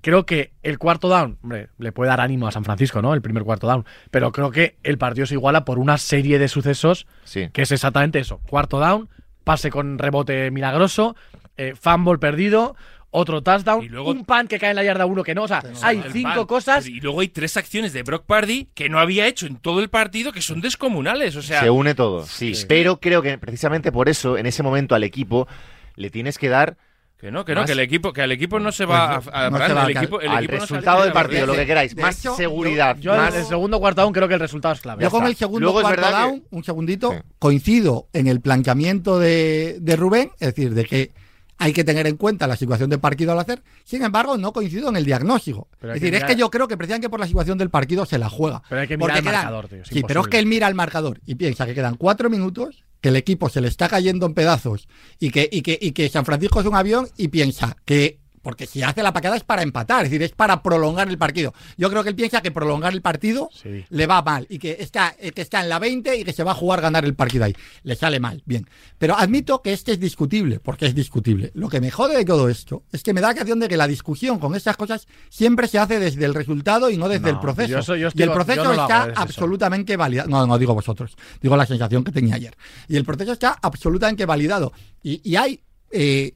[0.03, 3.15] creo que el cuarto down, hombre, le puede dar ánimo a San Francisco, ¿no?
[3.15, 6.47] El primer cuarto down, pero creo que el partido se iguala por una serie de
[6.49, 7.49] sucesos Sí.
[7.51, 8.39] que es exactamente eso.
[8.49, 9.09] Cuarto down,
[9.43, 11.15] pase con rebote milagroso,
[11.57, 12.75] eh, fumble perdido,
[13.15, 15.43] otro touchdown, Y luego- un pan que cae en la yarda uno que no.
[15.43, 16.45] O sea, hay cinco pan.
[16.47, 16.87] cosas.
[16.87, 19.89] Y luego hay tres acciones de Brock Party que no había hecho en todo el
[19.89, 21.35] partido que son descomunales.
[21.35, 22.53] O sea, se une todo, sí.
[22.67, 25.47] Pero creo que precisamente por eso, en ese momento al equipo
[25.95, 26.75] le tienes que dar
[27.23, 29.33] que no, que no, Más- que el equipo, que al equipo no se va Pues,
[29.33, 30.03] a, a- no se Fran, va a el caer.
[30.05, 33.15] equipo, el al equipo resultado del partido, lo que queráis, De más hecho, seguridad, Yo
[33.15, 35.01] más en el segundo cuarto down creo que el resultado es clave.
[35.03, 37.17] Yo con el segundo Luego cuarto que- down, un segundito, Sí.
[37.39, 41.13] coincido en el planteamiento de, de Rubén, es decir, de que
[41.59, 43.63] hay que tener en cuenta la situación del partido al hacer.
[43.85, 45.69] Sin embargo, no coincido en el diagnóstico.
[45.79, 48.17] Pero es decir, es que yo creo que precisamente por la situación del partido se
[48.17, 48.61] la juega.
[48.67, 50.67] Pero hay que mirar el quedan- marcador, tío, es sí, pero es que él mira
[50.67, 54.25] el marcador y piensa que quedan cuatro minutos, que el equipo se le está cayendo
[54.25, 54.87] en pedazos
[55.19, 58.67] y que, y que, y que San Francisco es un avión y piensa que porque
[58.67, 61.53] si hace la patada es para empatar, es decir, es para prolongar el partido.
[61.77, 63.83] Yo creo que él piensa que prolongar el partido Sí.
[63.89, 66.43] le va mal y que está, eh, que está en la 20 y que se
[66.43, 67.55] va a jugar ganar el partido ahí.
[67.83, 68.69] Le sale mal, bien.
[68.99, 71.51] Pero admito que este es discutible, porque es discutible.
[71.55, 73.77] Lo que me jode de todo esto es que me da la sensación de que
[73.77, 77.29] la discusión con estas cosas siempre se hace desde el resultado y no desde No,
[77.29, 77.95] el proceso.
[77.95, 79.13] yo y el proceso no está eso.
[79.15, 80.29] absolutamente validado.
[80.29, 82.55] No, no digo vosotros, digo la sensación que tenía ayer.
[82.89, 84.73] Y el proceso está absolutamente validado.
[85.01, 86.33] Y, y hay eh,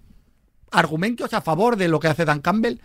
[0.72, 2.78] argumentos a favor de lo que hace Dan Campbell,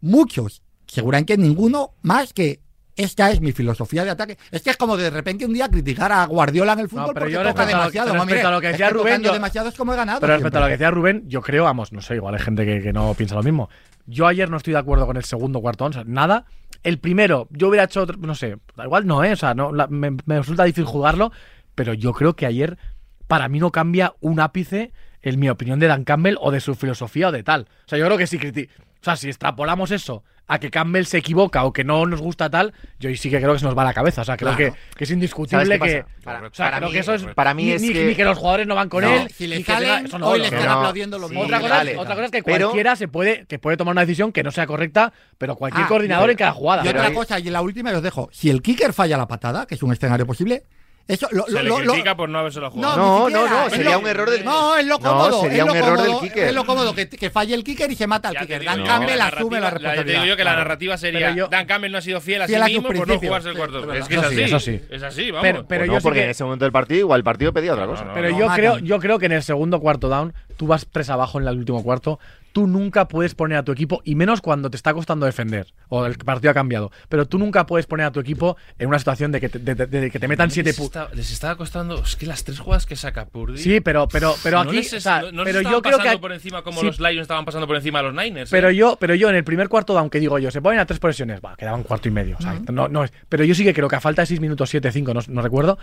[0.00, 2.60] muchos, seguramente ninguno más que
[2.96, 4.38] esta es mi filosofía de ataque.
[4.50, 7.26] Es que es como de repente un día criticar a Guardiola en el fútbol pero
[7.26, 8.14] porque yo toca lo- demasiado.
[8.14, 10.20] respecto a lo que es decía Rubén, yo- demasiado es como he ganado.
[10.20, 12.64] Pero respecto a lo que decía Rubén, yo creo, vamos, no sé, igual hay gente
[12.64, 13.68] que, que no piensa lo mismo.
[14.06, 16.46] Yo ayer no estoy de acuerdo con el segundo cuarto down, o sea, nada.
[16.82, 19.32] El primero, yo hubiera hecho otro, no sé, igual no, ¿eh?
[19.32, 21.32] O sea, no, la- me, me resulta difícil jugarlo,
[21.74, 22.78] pero yo creo que ayer
[23.26, 24.94] para mí no cambia un ápice
[25.28, 27.62] en mi opinión de Dan Campbell o de su filosofía o de tal.
[27.86, 31.04] O sea, yo creo que si criti- o sea, si extrapolamos eso a que Campbell
[31.06, 33.76] se equivoca o que no nos gusta tal, yo sí que creo que se nos
[33.76, 34.22] va la cabeza.
[34.22, 34.72] O sea, creo Claro.
[34.74, 36.22] que, que es indiscutible ¿Sabes qué que.
[36.22, 37.22] Para- o sea, para creo mí- que eso es.
[37.34, 39.28] para mí ni, es ni- que- ni que los jugadores no van con No, él.
[39.30, 41.44] si le ni que salen, no, hoy le están No, aplaudiendo lo sí, mismo.
[41.46, 44.30] Otra cosa, otra cosa es que Pero- cualquiera se puede, que puede tomar una decisión
[44.30, 46.84] que no sea correcta, pero cualquier Ah, coordinador pero- en cada jugada.
[46.84, 48.28] Y otra cosa, y la última y os dejo.
[48.32, 50.62] Si el kicker falla la patada, que es un escenario posible,
[51.08, 52.96] eso lo, Se lo- le lo- lo- critica por no habérselo jugado.
[52.96, 55.40] No, no, no, es sería lo- un error del- No, es lo No, cómodo.
[55.42, 56.44] sería es lo un error del cómodo, kicker.
[56.48, 58.64] Es lo cómodo, que, que falle el kicker y se mata te kicker.
[58.64, 60.20] Dan yo Campbell la asume la ya te responsabilidad.
[60.22, 62.58] digo yo que la narrativa sería yo- Dan Campbell no ha sido fiel a Fiel
[62.58, 63.92] sí a mismo por no jugarse el cuarto.
[63.94, 64.42] es que es así.
[64.42, 64.80] eso sí.
[64.90, 65.42] Es así, vamos.
[65.42, 67.52] Pero- pero Pues yo no, porque que- en ese momento del partido igual el partido
[67.52, 68.04] pedía otra No, cosa.
[68.04, 70.86] no, Pero no, yo creo, yo creo que en el segundo cuarto down, tú vas
[70.90, 72.18] tres abajo en el último cuarto,
[72.56, 76.06] tú nunca puedes poner a tu equipo, y menos cuando te está costando defender, o
[76.06, 79.30] el partido ha cambiado, pero tú nunca puedes poner a tu equipo en una situación
[79.30, 81.02] de que te, de- de- de que te metan siete les, puntos.
[81.02, 81.98] está- les estaba costando.
[82.02, 83.58] Es que las tres jugadas que saca Purdy.
[83.58, 86.10] Sí, pero, pero, pero no aquí, les, o sea, no- no pero yo creo pasando
[86.12, 88.50] que por encima como sí, los Lions estaban pasando por encima de los Niners.
[88.50, 88.74] Pero ¿eh?
[88.76, 90.98] yo, pero yo en el primer cuarto down que digo yo, se ponen a tres
[90.98, 92.36] presiones, va, quedaban cuarto y medio.
[92.38, 94.40] o sea, no, no es, pero yo sí que creo que a falta de 6
[94.40, 95.78] minutos, 7, 5, no, no recuerdo,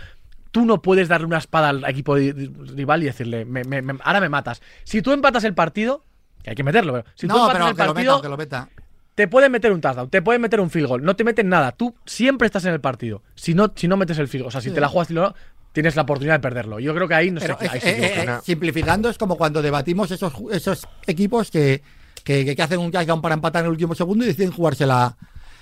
[0.50, 4.18] tú no puedes darle una espada al equipo rival y decirle, me- me- me- ahora
[4.20, 4.60] me matas.
[4.82, 6.04] Si tú empatas el partido,
[6.44, 8.22] que hay que meterlo, pero si tú No, empatas pero el que lo meta, partido,
[8.22, 8.68] que lo meta.
[9.16, 11.72] te pueden meter un touchdown, te pueden meter un field goal, no te meten nada.
[11.72, 13.22] Tú siempre estás en el partido.
[13.34, 14.74] Si no, si no metes el field goal, o sea, si Sí.
[14.74, 15.34] te la juegas y no,
[15.72, 16.78] tienes la oportunidad de perderlo.
[16.78, 19.36] Yo creo que ahí no sé, Pero ahí es- se eh, eh, simplificando, es como
[19.36, 21.82] cuando debatimos esos, esos equipos que,
[22.22, 25.16] que, que hacen un touchdown para empatar en el último segundo y deciden jugársela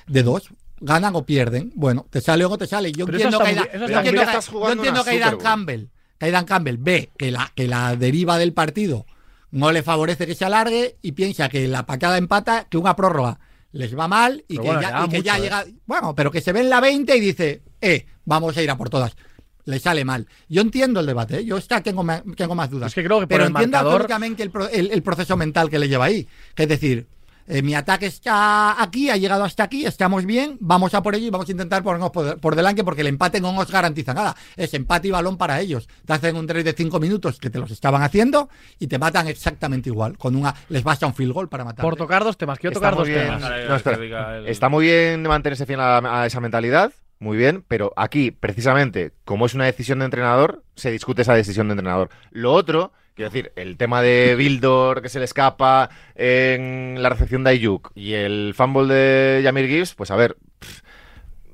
[0.08, 0.48] de dos.
[0.80, 1.70] Ganan o pierden.
[1.76, 2.90] Bueno, te sale o no te sale.
[2.90, 5.36] Yo Pero entiendo que, eso yo entiendo que- yo entiendo que Aidan.
[5.38, 5.84] Campbell,
[6.18, 9.06] que Aidan Campbell ve que la, que la deriva del partido
[9.52, 13.38] no le favorece que se alargue y piensa que la patada empata, que una prórroga
[13.72, 15.44] les va mal y Pero que, bueno, ya, y que ya mucho, ¿eh?
[15.44, 15.64] llega.
[15.86, 18.76] Bueno, pero que se ve en la 20 y dice, eh, vamos a ir a
[18.76, 19.16] por todas.
[19.64, 20.26] Le sale mal.
[20.48, 21.44] Yo entiendo el debate, ¿eh?
[21.44, 22.88] yo está, tengo, ma- tengo más dudas.
[22.90, 24.50] Es que creo que por pero el entiendo marcador- el,
[24.86, 26.26] el- el proceso mental que le lleva ahí.
[26.56, 27.06] Es decir,
[27.46, 31.26] eh, mi ataque está aquí, ha llegado hasta aquí, estamos bien, vamos a por ello
[31.26, 34.36] y vamos a intentar ponernos por, por delante porque el empate no nos garantiza nada.
[34.56, 35.88] Es empate y balón para ellos.
[36.06, 39.28] Te hacen un trade de 5 minutos que te los estaban haciendo y te matan
[39.28, 40.16] exactamente igual.
[40.18, 41.82] Con una Les basta un field goal para matar.
[41.82, 43.38] Por tocar dos temas, quiero Está tocar muy dos bien.
[43.38, 43.68] temas.
[43.68, 44.38] No, espera.
[44.48, 49.46] Está muy bien mantenerse fiel a, a esa mentalidad, muy bien, pero aquí, precisamente, como
[49.46, 52.10] es una decisión de entrenador, se discute esa decisión de entrenador.
[52.32, 57.44] Lo otro, quiero decir, el tema de Bildor que se le escapa en la recepción
[57.44, 60.36] de Ayuk y el fumble de Yamir Gibbs, pues a ver,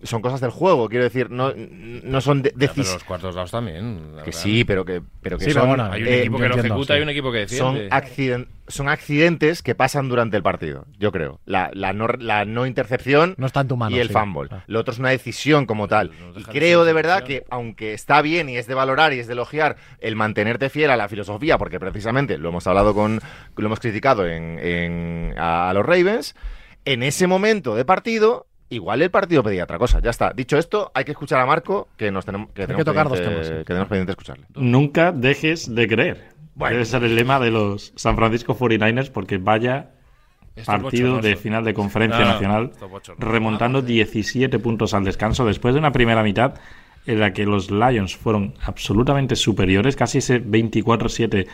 [0.03, 4.17] son cosas del juego, quiero decir, no, no son de- pero los cuartos lados también.
[4.17, 4.43] la Que verdad.
[4.43, 6.55] sí, pero que, pero que Sí, pero son, bueno, Hay un eh, equipo que lo
[6.55, 7.01] entiendo, ejecuta sí.
[7.01, 7.95] y un equipo que son, defiende.
[7.97, 11.41] accident- son accidentes que pasan durante el partido, yo creo.
[11.47, 13.97] La, la no, la no intercepción No está en tu mano.
[13.97, 14.13] y el sí.
[14.15, 14.49] fumble.
[14.53, 14.65] Ah.
[14.67, 16.11] Lo otro es una decisión como tal.
[16.35, 19.27] no Y creo de verdad que, aunque está bien y es de valorar y es
[19.27, 23.21] de elogiar el mantenerte fiel a la filosofía, porque precisamente lo hemos hablado con,
[23.57, 26.35] lo hemos criticado en, en- a, a los Ravens,
[26.85, 30.01] en ese momento de partido, igual el partido pedía otra cosa.
[30.01, 30.33] Ya está.
[30.33, 33.35] Dicho esto, hay que escuchar a Marco, que nos tenemos que, tenemos tocar dos pendiente-
[33.45, 33.59] temas, sí.
[33.59, 34.47] que tenemos pendiente escucharle.
[34.55, 36.29] Nunca dejes de creer.
[36.55, 36.73] Bueno.
[36.75, 39.91] Debe ser el lema de los San Francisco 49ers porque vaya
[40.67, 42.73] partido de final de conferencia No, no, nacional,
[43.19, 46.55] remontando 17 puntos al descanso después de una primera mitad
[47.07, 51.47] en la que los Lions fueron absolutamente superiores, casi ese 24-7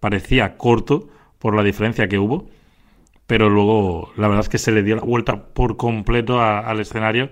[0.00, 2.48] parecía corto por la diferencia que hubo,
[3.28, 7.28] pero luego la verdad es que se le dio la vuelta por completo al escenario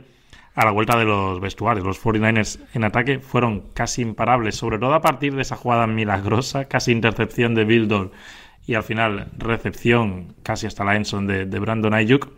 [0.54, 1.86] a la vuelta de los vestuarios.
[1.86, 6.66] Los 49ers en ataque fueron casi imparables, sobre todo a partir de esa jugada milagrosa,
[6.66, 8.10] casi intercepción de Bildor
[8.66, 12.28] y al final recepción casi hasta la endzone de, de Brandon Ayuk.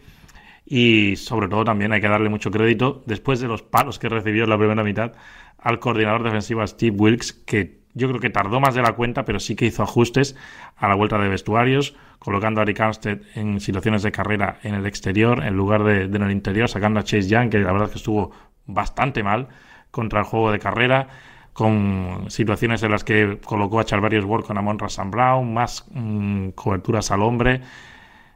[0.64, 4.44] Y sobre todo también hay que darle mucho crédito, después de los palos que recibió
[4.44, 5.14] en la primera mitad,
[5.58, 9.40] al coordinador defensivo Steve Wilkes, que yo creo que tardó más de la cuenta, pero
[9.40, 10.36] sí que hizo ajustes
[10.76, 14.86] a la vuelta de vestuarios, colocando a Eric Armstead en situaciones de carrera en el
[14.86, 17.92] exterior, en lugar de, en el interior, sacando a Chase Young, que la verdad es
[17.92, 18.30] que estuvo
[18.66, 19.48] bastante mal
[19.90, 21.08] contra el juego de carrera,
[21.52, 26.50] con situaciones en las que colocó a Charvarius Ward con Amon Rassan Brown, más mm,
[26.50, 27.62] coberturas al hombre,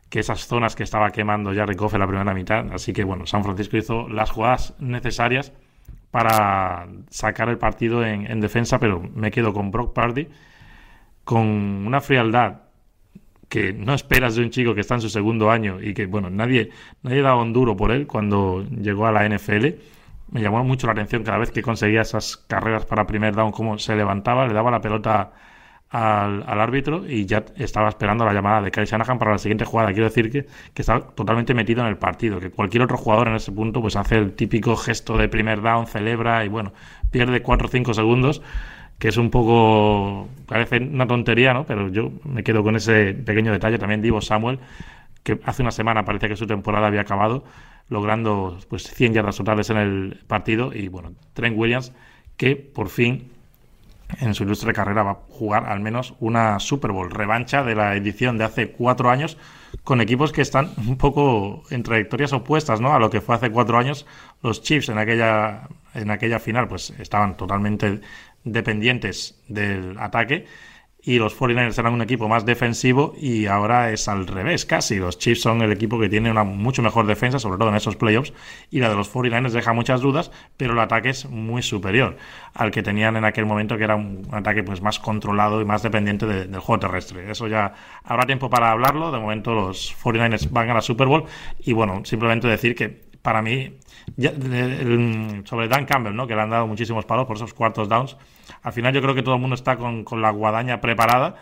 [0.08, 2.72] que esas zonas que estaba quemando Goff en la primera mitad.
[2.72, 5.52] Así que bueno, San Francisco hizo las jugadas necesarias
[6.12, 10.28] para sacar el partido en, en defensa, pero me quedo con Brock Party,
[11.24, 12.60] con una frialdad
[13.48, 16.30] que no esperas de un chico que está en su segundo año y que, bueno,
[16.30, 16.70] nadie,
[17.02, 19.66] nadie daba un duro por él cuando llegó a la NFL.
[20.30, 23.78] Me llamó mucho la atención cada vez que conseguía esas carreras para primer down, cómo
[23.78, 25.32] se levantaba, le daba la pelota
[25.92, 29.66] al, al árbitro y ya estaba esperando la llamada de Kyle Shanahan para la siguiente
[29.66, 29.92] jugada.
[29.92, 33.34] Quiero decir que, que estaba totalmente metido en el partido, que cualquier otro jugador en
[33.34, 36.72] ese punto pues hace el típico gesto de primer down, celebra y bueno,
[37.10, 38.42] pierde 4 o 5 segundos,
[38.98, 41.66] que es un poco, parece una tontería, ¿no?
[41.66, 43.78] Pero yo me quedo con ese pequeño detalle.
[43.78, 44.60] También Divo Samuel,
[45.22, 47.44] que hace una semana parecía que su temporada había acabado,
[47.90, 51.92] logrando pues 100 yardas totales en el partido y bueno, Trent Williams,
[52.38, 53.30] que por fin
[54.20, 57.94] en su ilustre carrera va a jugar al menos una Super Bowl, revancha de la
[57.94, 59.38] edición de hace cuatro años,
[59.84, 62.94] con equipos que están un poco en trayectorias opuestas ¿no?
[62.94, 64.06] a lo que fue hace cuatro años.
[64.42, 68.00] Los Chiefs en aquella, en aquella final pues estaban totalmente
[68.44, 70.46] dependientes del ataque
[71.04, 74.96] y los 49ers eran un equipo más defensivo y ahora es al revés casi.
[74.98, 77.96] Los Chiefs son el equipo que tiene una mucho mejor defensa, sobre todo en esos
[77.96, 78.32] playoffs,
[78.70, 82.16] y la de los 49ers deja muchas dudas, pero el ataque es muy superior
[82.54, 85.82] al que tenían en aquel momento, que era un ataque pues más controlado y más
[85.82, 87.30] dependiente de- del juego terrestre.
[87.30, 87.74] Eso ya
[88.04, 89.10] habrá tiempo para hablarlo.
[89.10, 91.24] De momento los 49ers van a la Super Bowl
[91.60, 93.78] y bueno, simplemente decir que para mí,
[95.44, 96.26] sobre Dan Campbell, ¿no?
[96.26, 98.16] que le han dado muchísimos palos por esos cuartos downs,
[98.62, 101.36] al final yo creo que todo el mundo está con, la guadaña preparada,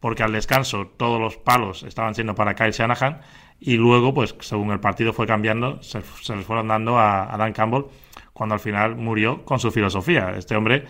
[0.00, 3.20] porque al descanso todos los palos estaban siendo para Kyle Shanahan,
[3.60, 7.52] y luego, pues según el partido fue cambiando, se, se les fueron dando a, Dan
[7.52, 7.84] Campbell,
[8.32, 10.34] cuando al final murió con su filosofía.
[10.36, 10.86] Este hombre,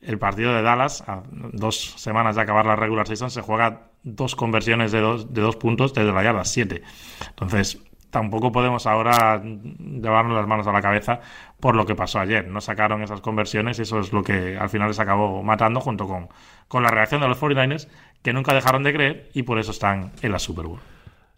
[0.00, 4.36] el partido de Dallas, a dos semanas de acabar la regular season, se juega dos
[4.36, 6.82] conversiones de dos, puntos desde la yarda 7.
[7.28, 7.82] Entonces,
[8.16, 11.20] tampoco podemos ahora llevarnos las manos a la cabeza
[11.60, 12.48] por lo que pasó ayer.
[12.48, 16.08] No sacaron esas conversiones y eso es lo que al final les acabó matando junto
[16.08, 16.28] con,
[16.66, 17.88] con la reacción de los 49ers
[18.22, 20.80] que nunca dejaron de creer y por eso están en la Super Bowl.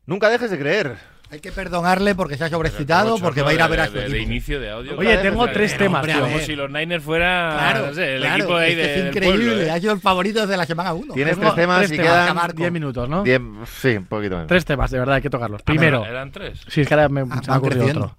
[0.07, 0.99] Nunca dejes de creer.
[1.31, 3.93] Hay que perdonarle porque se ha sobrecitado, porque va a ir a ver a su
[3.93, 4.93] de, inicio de audio.
[4.97, 6.25] Oye, Claro, tengo es tres temas, hombre, tío.
[6.25, 8.77] a Como si los Niners fueran Claro, no sé, el claro, equipo de ahí es
[8.79, 9.45] que es del increíble.
[9.47, 9.71] pueblo, ¿eh?
[9.71, 11.13] Ha sido el favorito de la semana 1.
[11.15, 13.25] Tienes tres temas tres y temas, quedan acabar 10 minutos, ¿no?
[13.25, 14.47] diez- sí, un poquito menos.
[14.47, 15.63] Tres temas, de verdad, hay que tocarlos.
[15.63, 16.61] Primero, Eran tres.
[16.67, 18.05] sí, es que ahora me, Ah, se me ha ocurrido creciendo.
[18.07, 18.17] otro.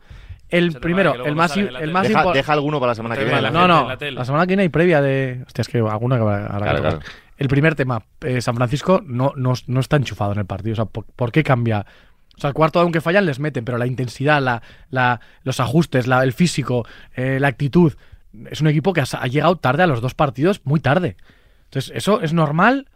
[0.50, 3.42] El Se primero, el más, el más Deja, alguno para la semana que viene.
[3.42, 5.44] la No, gente no, la semana que viene hay previa de.
[5.48, 7.00] Hostia, es que alguna que va- tocar.
[7.38, 10.74] El primer tema, eh, San Francisco no, no, no está enchufado en el partido.
[10.74, 11.86] O sea, ¿por, por qué cambia?
[12.40, 16.08] O sea, el cuarto, aunque fallan, les meten, pero la intensidad, la, la- los ajustes,
[16.08, 17.94] la- el físico, eh, la actitud.
[18.50, 21.18] Es un equipo que ha, ha llegado tarde a los dos partidos, muy tarde.
[21.66, 22.88] Entonces, eso es normal.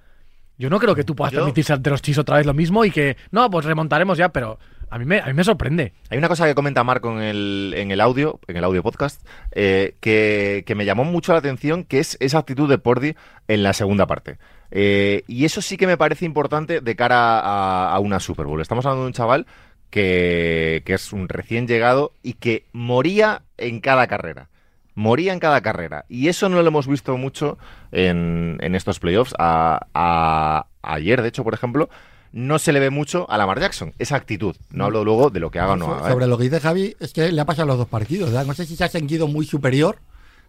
[0.58, 2.86] Yo no creo que tú puedas Yo- permitirse ante los chis otra vez lo mismo
[2.86, 5.92] y que, no, pues remontaremos ya, pero a mí me, a mí me sorprende.
[6.10, 9.26] Hay una cosa que comenta Marco en el, en el audio, en el audio podcast,
[9.52, 13.16] eh, que, que me llamó mucho la atención, que es esa actitud de Pordi
[13.50, 14.38] en la segunda parte.
[14.76, 18.60] Eh, y eso sí que me parece importante de cara a, a una Super Bowl.
[18.60, 19.46] Estamos hablando de un chaval
[19.92, 24.50] que, que es un recién llegado y que moría en cada carrera.
[24.96, 26.06] Moría en cada carrera.
[26.10, 27.58] Y eso no lo hemos visto mucho
[27.92, 29.34] en, en estos playoffs.
[29.38, 31.90] A, a- ayer, de hecho, por ejemplo,
[32.32, 33.94] no se le ve mucho a Lamar Jackson.
[34.00, 34.56] Esa actitud.
[34.72, 36.10] No hablo luego de lo que haga o no haga.
[36.10, 38.32] Sobre lo que dice Javi, es que le ha pasado los dos partidos.
[38.32, 38.46] ¿verdad?
[38.48, 39.98] No sé si se ha sentido muy superior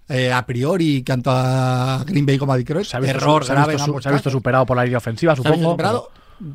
[0.09, 2.86] eh, a priori tanto a Green Bay como a Detroit.
[2.86, 4.38] Se ha visto, Error se ha grave visto en su- ambos se ha visto casos.
[4.38, 5.76] superado por la línea ofensiva, supongo.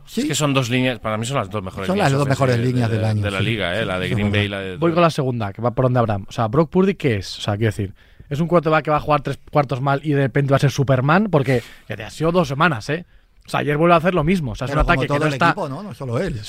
[0.05, 2.11] Sí, Es que son dos líneas, para mí son las dos mejores Son líneas.
[2.11, 3.45] las dos mejores líneas de, del año, De la sí.
[3.45, 3.85] liga, ¿eh?
[3.85, 4.63] La de Green Bay y verdad.
[4.65, 4.77] la de.
[4.77, 6.25] Voy con la segunda, que va por donde Abraham.
[6.27, 7.37] O sea, Brock Purdy, ¿qué es?
[7.37, 7.93] O sea, quiero decir,
[8.29, 10.59] es un quarterback que va a jugar tres cuartos mal y de repente va a
[10.59, 13.05] ser Superman, porque ya te ha sido dos semanas, ¿eh?
[13.47, 14.51] O sea, ayer vuelve a hacer lo mismo.
[14.51, 15.45] O sea, es pero un como ataque que todo no el está.
[15.47, 15.81] equipo, ¿no?
[15.81, 16.39] No solo él.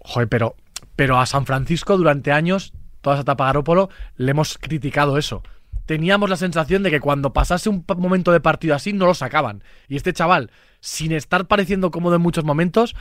[0.00, 0.56] Joder, pero,
[0.96, 5.42] pero a San Francisco durante años, toda esa etapa Garópolo, le hemos criticado eso.
[5.90, 9.64] Teníamos la sensación de que cuando pasase un momento de partido así, no lo sacaban.
[9.88, 12.94] Y este chaval, sin estar pareciendo cómodo en muchos momentos,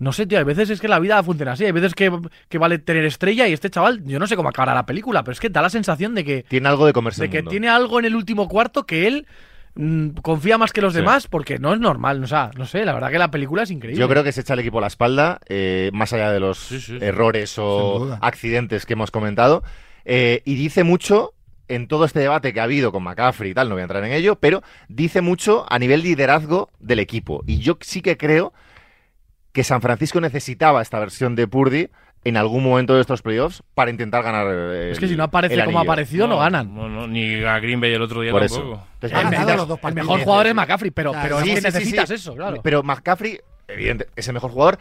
[0.00, 1.64] no sé, tío, hay veces es que la vida funciona así.
[1.66, 2.10] Hay veces que,
[2.48, 5.34] que vale tener estrella y este chaval, yo no sé cómo acabará la película, pero
[5.34, 7.50] es que da la sensación de que, Tiene algo de comerse de que mundo.
[7.52, 9.28] tiene algo en el último cuarto que él
[9.76, 10.98] mm, confía más que los Sí.
[10.98, 12.24] demás porque no es normal.
[12.24, 14.00] O sea, no sé, la verdad que la película es increíble.
[14.00, 16.58] Yo creo que se echa el equipo a la espalda, eh, más allá de los
[16.58, 17.04] Sí, sí, sí.
[17.04, 19.62] errores o accidentes que hemos comentado.
[20.04, 21.32] eh, y dice mucho
[21.68, 24.04] en todo este debate que ha habido con McCaffrey y tal, no voy a entrar
[24.04, 27.42] en ello, pero dice mucho a nivel liderazgo del equipo.
[27.46, 28.52] Y yo sí que creo
[29.52, 31.88] que San Francisco necesitaba esta versión de Purdy
[32.24, 34.46] en algún momento de estos playoffs para intentar ganar.
[34.50, 36.74] eh, Es que si no aparece como ha aparecido, no, ganan.
[36.74, 38.74] No, no, ni a Green Bay el otro día Por tampoco.
[38.74, 38.86] eso.
[38.94, 41.50] Entonces, Ha ganado necesitas- los dos El mejor jugador es McCaffrey, pero, Claro, pero sí,
[41.50, 42.14] es que sí, necesitas sí.
[42.16, 42.60] eso, claro.
[42.62, 43.38] Pero McCaffrey,
[43.68, 44.78] evidente, es el mejor jugador.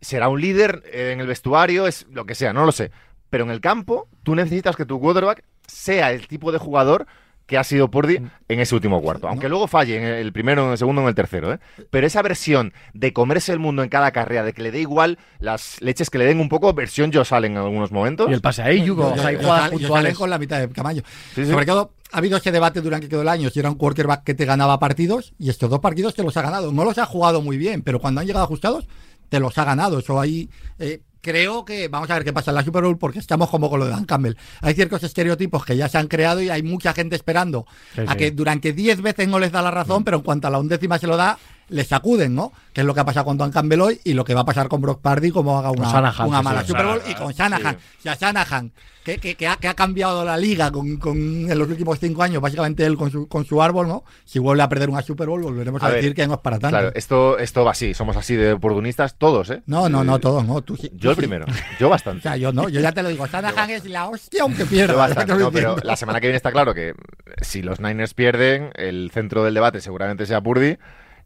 [0.00, 2.92] Será un líder eh, en el vestuario, es lo que sea, no lo sé.
[3.28, 7.06] Pero en el campo, tú necesitas que tu quarterback sea el tipo de jugador
[7.46, 8.16] que ha sido Purdy
[8.48, 9.26] en ese último cuarto.
[9.26, 11.50] Aunque luego falle en el primero, en el segundo, en el tercero.
[11.54, 11.58] ¿eh?
[11.90, 15.18] Pero esa versión de comerse el mundo en cada carrera, de que le dé igual
[15.38, 18.28] las leches que le den un poco, versión Josh Allen en algunos momentos.
[18.28, 20.18] Y el pase ahí, Yugo, Yo- yo- yo- yo puntuales.
[20.18, 21.00] con la mitad de Camayo.
[21.34, 21.50] Sí, sí.
[21.50, 24.24] Sobre todo, ha habido ese debate durante que quedó el año si era un quarterback
[24.24, 26.70] que te ganaba partidos y estos dos partidos te los ha ganado.
[26.70, 28.86] No los ha jugado muy bien, pero cuando han llegado ajustados,
[29.30, 30.00] te los ha ganado.
[30.00, 30.50] Eso ahí.
[30.78, 33.68] eh, creo que vamos a ver qué pasa en la Super Bowl porque estamos como
[33.68, 34.34] con lo de Dan Campbell.
[34.62, 38.12] Hay ciertos estereotipos que ya se han creado y hay mucha gente esperando Sí, a
[38.12, 38.16] sí.
[38.18, 40.98] que durante 10 veces no les da la razón, pero en cuanto a la undécima
[40.98, 41.38] se lo da,
[41.68, 42.52] les sacuden, ¿no?
[42.72, 44.44] Que es lo que ha pasado con Dan Campbell hoy y lo que va a
[44.44, 46.66] pasar con Brock Pardy como haga una, Shanahan, una sí, mala sí.
[46.68, 47.76] Super Bowl y con Shanahan.
[47.78, 47.98] sí.
[48.02, 48.72] Si a Shanahan,
[49.04, 51.16] que, que- que ha, que ha cambiado la liga con, con-
[51.50, 54.04] en los últimos cinco años, básicamente él con su, con su árbol, ¿no?
[54.24, 56.40] Si vuelve a perder una Super Bowl, volveremos a, A ver, decir que no es
[56.40, 56.76] para tanto.
[56.76, 59.62] Claro, esto, esto va así, somos así de oportunistas todos, ¿eh?
[59.66, 60.60] no, no, no, Eh, todos, no.
[60.62, 61.20] Tú, sí- Yo tú el sí.
[61.20, 61.46] primero,
[61.78, 62.22] yo O bastante.
[62.22, 64.92] sea, yo no, yo ya te lo digo, Shanahan es la hostia aunque pierda.
[64.92, 66.94] Yo bastante, ¿sabes no, lo que pero la semana que viene está claro que
[67.40, 70.76] si los Niners pierden, el centro del debate seguramente sea Purdy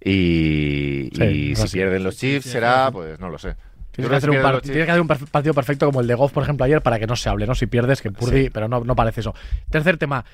[0.05, 2.92] y, Sí, y si pierden los Chiefs sí, será, sí.
[2.92, 3.55] pues no lo sé.
[3.92, 5.86] Tienes que, hacer un pierden par- los Chiefs- tienes que hacer un per- partido perfecto
[5.86, 7.55] como el de Goff, por ejemplo, ayer, para que no se hable, ¿no?
[7.55, 9.34] Si pierdes, que Purdy, pero no, no parece eso.
[9.70, 10.24] Tercer tema.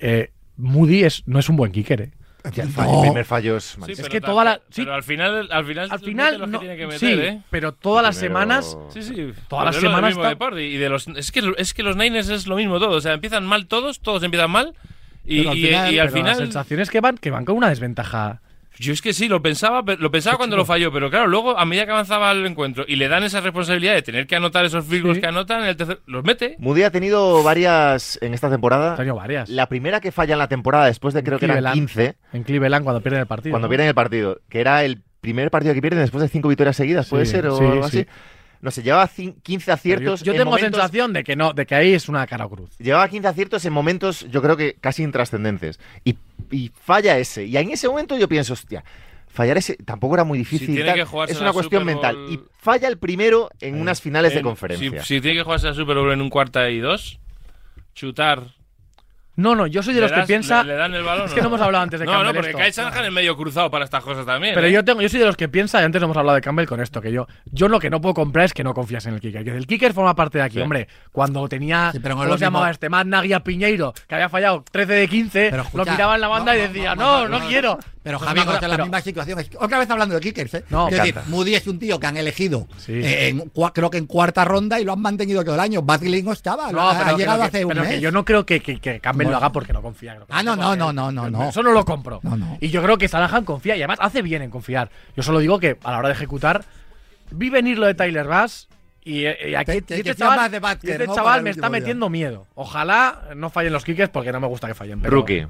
[0.00, 2.10] eh, Moody es, no es un buen kicker, ¿eh?
[2.44, 2.94] el, No.
[2.94, 3.92] el primer fallo es Sí.
[3.92, 4.90] Es pero que toda la- Pero sí.
[4.90, 7.40] al final, al final, Al final, los que no- tiene que meter, sí, ¿eh?
[7.50, 9.32] pero todas las Primero- semanas Sí, sí.
[9.48, 10.62] Todas las Pero semanas está- de Pardy.
[10.62, 12.96] Y de los, es, que, es que los Niners es lo mismo todo.
[12.96, 14.74] O sea, empiezan mal todos, todos empiezan mal.
[15.24, 17.30] Y, Pero al y- final, y al pero la final sensación es que van, que
[17.30, 18.40] van con una desventaja.
[18.80, 21.58] Yo es que sí, lo pensaba, pero- lo pensaba cuando lo falló, pero claro, luego
[21.58, 24.64] a medida que avanzaba el encuentro y le dan esa responsabilidad de tener que anotar
[24.64, 25.20] esos field Sí.
[25.20, 26.56] que anotan, el tercer, los mete.
[26.58, 28.92] Moody ha tenido varias en esta temporada.
[28.92, 29.48] Ha tenido varias.
[29.48, 31.74] La primera que falla en la temporada, después de creo que eran Cleveland.
[31.74, 33.52] 15, En Cleveland cuando pierden el partido.
[33.52, 33.70] cuando ¿no?
[33.70, 37.08] pierden el partido, que era el primer partido que pierden después de cinco victorias seguidas,
[37.08, 37.46] ¿puede Sí, ser?
[37.48, 37.98] O sí, algo sí.
[38.00, 38.08] así.
[38.60, 40.20] No sé, llevaba cin- 15 Pero aciertos.
[40.20, 42.46] Yo, yo en tengo momentos- sensación de que no, de que ahí es una cara
[42.46, 42.70] o cruz.
[42.78, 45.78] Llevaba 15 aciertos en momentos, yo creo que casi intrascendentes.
[46.04, 46.16] Y,
[46.50, 47.44] y falla ese.
[47.46, 48.82] Y en ese momento yo pienso, hostia,
[49.28, 50.66] fallar ese tampoco era muy difícil.
[50.68, 50.94] tiene tal.
[50.96, 52.16] que jugarse es una cuestión Super mental.
[52.30, 55.02] Y falla el primero en unas finales de En- conferencia.
[55.04, 57.20] Si, si tiene que jugarse la Super Bowl en un cuarta y dos,
[57.94, 58.57] chutar.
[59.38, 60.62] No, no, yo soy de ¿Le los que piensa.
[60.64, 61.26] le, le dan el balón?
[61.26, 62.58] Es que no hemos hablado antes de No, Campbell no, porque esto.
[62.62, 64.52] Kyle Shanahan es medio cruzado para estas cosas también.
[64.54, 64.72] Pero ¿eh?
[64.72, 66.80] yo tengo, yo soy de los que piensa, y antes hemos hablado de Campbell con
[66.80, 69.20] esto, que yo, yo lo que no puedo comprar es que no confías en el
[69.20, 69.44] kicker.
[69.44, 70.60] Que el kicker forma parte de aquí, Sí.
[70.60, 70.88] hombre.
[71.12, 72.88] Cuando tenía, Sí, pero no ¿cómo lo se llamaba este?
[72.88, 76.20] Más Nagui a Piñeiro, que había fallado 13 de 15, Pero lo escucha, miraba en
[76.20, 77.78] la banda no, y no, decía, no, no, no, no, no, quiero.
[78.02, 79.38] Pero Javi, no la pero- misma situación.
[79.60, 80.64] Otra vez hablando de kickers, ¿eh?
[80.70, 81.14] No, es decir.
[81.26, 82.92] Moody es un tío que han elegido, Sí.
[82.94, 85.82] eh, en cua- creo que en cuarta ronda y lo han mantenido todo el año.
[85.82, 87.90] Badley no estaba, No, ha llegado hace un pero mes.
[87.90, 90.14] que yo no creo que, que, que Campbell lo haga porque no confía.
[90.14, 91.48] creo que Ah, no, no, no, no, no, no.
[91.48, 92.20] Eso no lo compro.
[92.22, 92.56] No, no.
[92.60, 94.90] Y yo creo que Sanahan confía y además hace bien en confiar.
[95.16, 96.64] Yo solo digo que a la hora de ejecutar,
[97.30, 98.68] vi venir lo de Tyler Bass
[99.04, 101.14] y, eh, y aquí Te- te- y este chaval, de Butker, y este ¿no?
[101.14, 101.78] chaval me está día.
[101.80, 102.46] metiendo miedo.
[102.54, 105.00] Ojalá no fallen los kickers porque no me gusta que fallen.
[105.00, 105.46] Pero Rookie.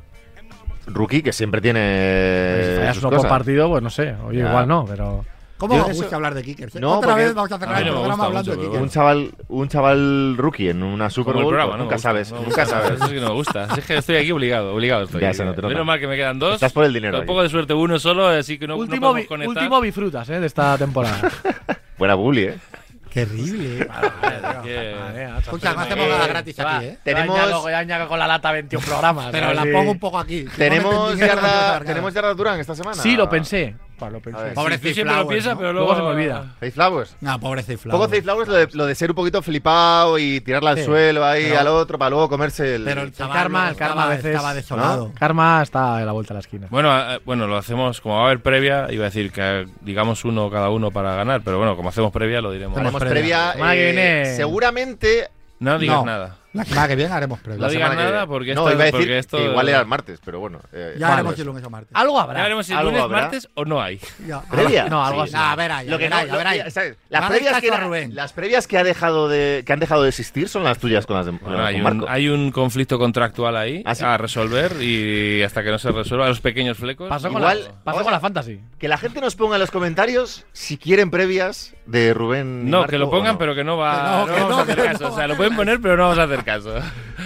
[0.86, 2.76] Rookie que siempre Pues si tiene.
[2.78, 3.30] fallas sus uno por cosas.
[3.30, 4.14] partido, pues no sé.
[4.26, 4.48] Oye, Ya.
[4.48, 5.24] igual no, pero.
[5.58, 6.76] ¿Cómo Yo os eso- gusta hablar de kickers?
[6.76, 6.80] eh?
[6.80, 8.50] No, Otra porque vez vamos a a cerrar mí el no me programa gusta hablando
[8.50, 8.94] mucho, de pero Un kickers.
[8.94, 12.30] chaval, un chaval rookie en una Super Bowl, programa, pues no me nunca gusta, sabes,
[12.32, 12.80] no me nunca gusta.
[12.80, 12.92] sabes.
[12.98, 13.64] Eso sí que no me gusta.
[13.76, 15.20] Es que estoy aquí obligado, obligado estoy.
[15.20, 15.62] Ya nota.
[15.68, 16.54] Menos mal que me quedan dos.
[16.54, 19.00] Estás por el dinero un poco de suerte uno solo, así que no, no último,
[19.08, 19.62] podemos bi- conectar.
[19.64, 21.20] último bifrutas eh, de esta temporada.
[21.98, 22.58] Buena bully, ¿eh?
[23.10, 23.88] Qué horrible.
[24.66, 25.30] eh.
[25.40, 26.98] Escucha, no Eh, hacemos nada gratis aquí, ¿eh?
[27.02, 27.62] Tenemos-
[28.08, 29.28] con la lata 21 programas.
[29.32, 30.44] Pero a la pongo un poco aquí.
[30.44, 31.84] No ¿Tenemos meten dinero, no a yarda.
[31.84, 32.96] ¿Tenemos yarda Durán esta semana?
[33.02, 33.74] Sí, lo pensé.
[33.98, 34.42] Pues lo pensé.
[34.54, 35.58] Pobre Zay siempre lo piensas, ¿no?
[35.58, 36.54] pero Luego luego, se me olvida.
[36.72, 37.16] Flowers.
[37.20, 37.82] No, pobre Flowers.
[37.90, 40.84] poco Flowers lo de, lo de ser un poquito flipado y tirarla al Sí.
[40.84, 42.84] suelo ahí Pero- al otro para luego comerse el.
[42.84, 45.12] Pero el chaval karma- el karma estaba, a veces- estaba desolado.
[45.18, 46.66] Karma está a la vuelta de la esquina.
[46.70, 48.86] Bueno, eh, bueno, lo hacemos como va a haber previa.
[48.92, 52.40] Iba a decir que digamos uno cada uno para ganar, pero bueno, como hacemos previa,
[52.40, 52.78] lo diremos.
[52.78, 53.52] Haremos previa.
[53.54, 54.22] previa.
[54.22, 55.28] Eh, Seguramente.
[55.60, 56.04] No digas No.
[56.06, 56.36] nada.
[56.54, 57.58] La semana que viene haremos previa.
[57.60, 59.80] No la digas nada porque No, esto- iba a decir porque esto- que igual era
[59.80, 60.60] el martes, pero bueno.
[60.72, 61.40] eh, Ya haremos pues.
[61.40, 61.90] el lunes o martes.
[61.94, 62.42] Algo Ya habrá.
[62.42, 63.20] veremos si el Algo lunes, habrá.
[63.22, 64.00] martes o no hay.
[64.26, 64.40] Ya.
[64.50, 64.88] ¿Previa?
[64.88, 65.34] No, algo Sí.
[65.34, 65.36] así.
[65.36, 66.58] No, a ver, ahí, Lo que no, a ver, lo- a ver, ahí.
[67.10, 68.14] Las previas, que, a Rubén.
[68.14, 71.16] las previas que ha dejado de que han dejado de existir son las tuyas con
[71.16, 72.06] las de Bueno, con hay, un, Marco.
[72.08, 74.04] hay un conflicto contractual ahí ¿Ah, sí?
[74.04, 77.08] a resolver y hasta que no se resuelva los pequeños flecos.
[77.08, 78.60] Pasó, con Igual- la, pasó con la fantasy.
[78.78, 82.70] Que la gente nos ponga en los comentarios si quieren previas de Rubén.
[82.70, 83.38] No, Marco que lo pongan, no.
[83.38, 85.04] pero que no va Que no, no que vamos no, a hacer caso.
[85.08, 86.74] no o sea, lo pueden poner, pero no vamos a hacer caso.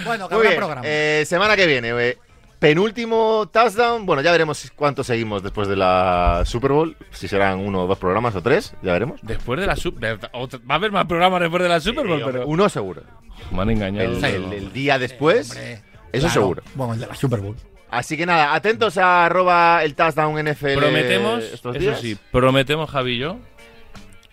[0.05, 0.81] Bueno, que Muy bien, programa.
[0.85, 2.17] eh, semana que viene, eh,
[2.59, 4.05] penúltimo touchdown.
[4.05, 6.95] Bueno, ya veremos cuánto seguimos después de la Super Bowl.
[7.11, 9.19] Si serán uno o dos programas o tres, ya veremos.
[9.21, 12.23] Después de la Super Va a haber más programas después de la Super Bowl, Eh,
[12.25, 12.47] pero.
[12.47, 13.03] Uno seguro.
[13.51, 14.13] Me han engañado.
[14.15, 15.73] El, pero- el- el día después, Hombre,
[16.13, 16.31] eso claro.
[16.33, 16.63] seguro.
[16.75, 17.55] Bueno, el de la Super Bowl.
[17.91, 20.73] Así que nada, atentos a arroba el touchdown NFL.
[20.79, 21.99] Prometemos, estos eso días.
[21.99, 23.37] sí, prometemos, Javi y yo,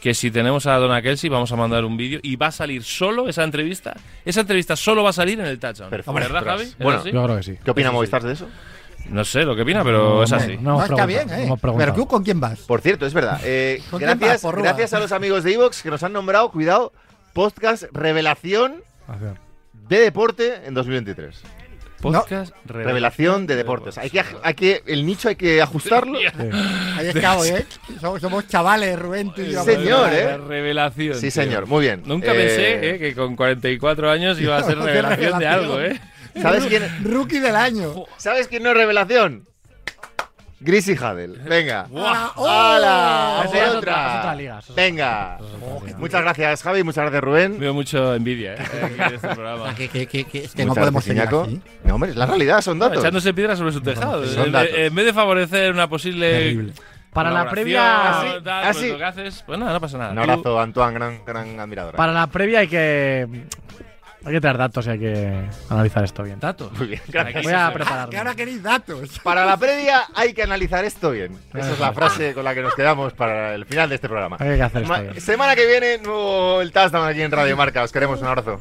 [0.01, 2.83] que si tenemos a Donna Kelsey vamos a mandar un vídeo y va a salir
[2.83, 3.95] solo esa entrevista.
[4.25, 5.91] Esa entrevista solo va a salir en el touchdown.
[5.91, 6.13] Perfecto.
[6.13, 6.45] ¿Verdad.
[6.45, 6.63] Javi?
[6.65, 7.13] ¿Es Bueno, así?
[7.13, 7.59] Yo creo que sí.
[7.63, 7.91] ¿Qué opina.
[7.93, 8.49] Movistar de eso?
[9.09, 10.57] No sé lo que opina, pero es así.
[10.59, 10.83] no.
[10.83, 11.53] Está bien, ¿eh?
[11.79, 12.61] Pero tú, ¿con quién vas?
[12.61, 13.41] Por cierto, es verdad.
[13.45, 16.51] eh, ¿Con quién gracias, vas, gracias a los amigos de Evox que nos han nombrado,
[16.51, 16.93] cuidado,
[17.33, 18.83] podcast Revelación
[19.89, 21.43] de Deporte en 2023.
[22.01, 23.99] Podcast Revelación de deportes.
[23.99, 26.19] Hay que, hay que, el nicho hay que ajustarlo.
[26.97, 27.67] Ahí estamos, ¿eh?
[28.01, 29.63] Somos, somos chavales, Rubén, tú y yo.
[29.65, 30.37] Señor, ¿eh?
[30.39, 31.15] Revelación.
[31.15, 31.31] Sí, tío.
[31.31, 32.03] señor, muy bien.
[32.07, 35.53] Nunca Eh, pensé eh, que con 44 años iba a ser Qué revelación de revelación.
[35.53, 36.01] algo, ¿eh?
[36.41, 38.05] ¿Sabes quién, Rookie del año.
[38.17, 39.47] ¿Sabes quién no es revelación?
[40.61, 41.39] Gris y Hadel.
[41.49, 41.87] Venga.
[41.95, 42.33] ¡Hala!
[42.37, 42.47] ¡Oh!
[42.49, 43.41] ¡Hala!
[43.45, 43.79] Eso ¡Por ya es otra!
[43.79, 45.39] otra- es otra liga, Venga.
[45.99, 46.83] Muchas gracias, Javi.
[46.85, 47.59] Muchas gracias, Rubén.
[47.59, 48.59] Veo mucho envidia, ¿eh?
[48.85, 49.75] aquí en este programa.
[49.75, 51.43] Que, que, que, que- es que no Muchas podemos gracias, seguir Iñaco.
[51.43, 51.79] así.
[51.85, 53.03] No, hombre, es la realidad, son No, datos.
[53.03, 54.25] echándose piedras sobre su tejado.
[54.27, 54.71] Son En- datos.
[54.75, 56.31] En vez de favorecer una posible.
[56.31, 56.73] Terrible.
[57.13, 57.81] Para la previa.
[58.21, 58.89] Ah, sí, tal, ah, pues sí.
[58.91, 60.13] lo que haces, pues nada, no pasa nada.
[60.13, 61.97] Un abrazo, Antoine, gran, gran admirador.
[61.97, 63.27] Para la previa hay que.
[64.25, 66.39] Hay que traer datos y hay que analizar esto bien.
[66.39, 66.73] Datos.
[66.73, 67.43] Muy bien, gracias.
[67.43, 68.09] Voy a.
[68.11, 69.19] Que ahora queréis datos.
[69.21, 71.39] Para la previa hay que analizar esto bien.
[71.55, 74.37] Esa es la frase con la que nos quedamos para el final de este programa.
[74.39, 75.21] Hay que hacer esto bien.
[75.21, 77.83] semana que viene, nuevo el touchdown aquí en Radio Marca.
[77.83, 78.59] Os queremos, un abrazo.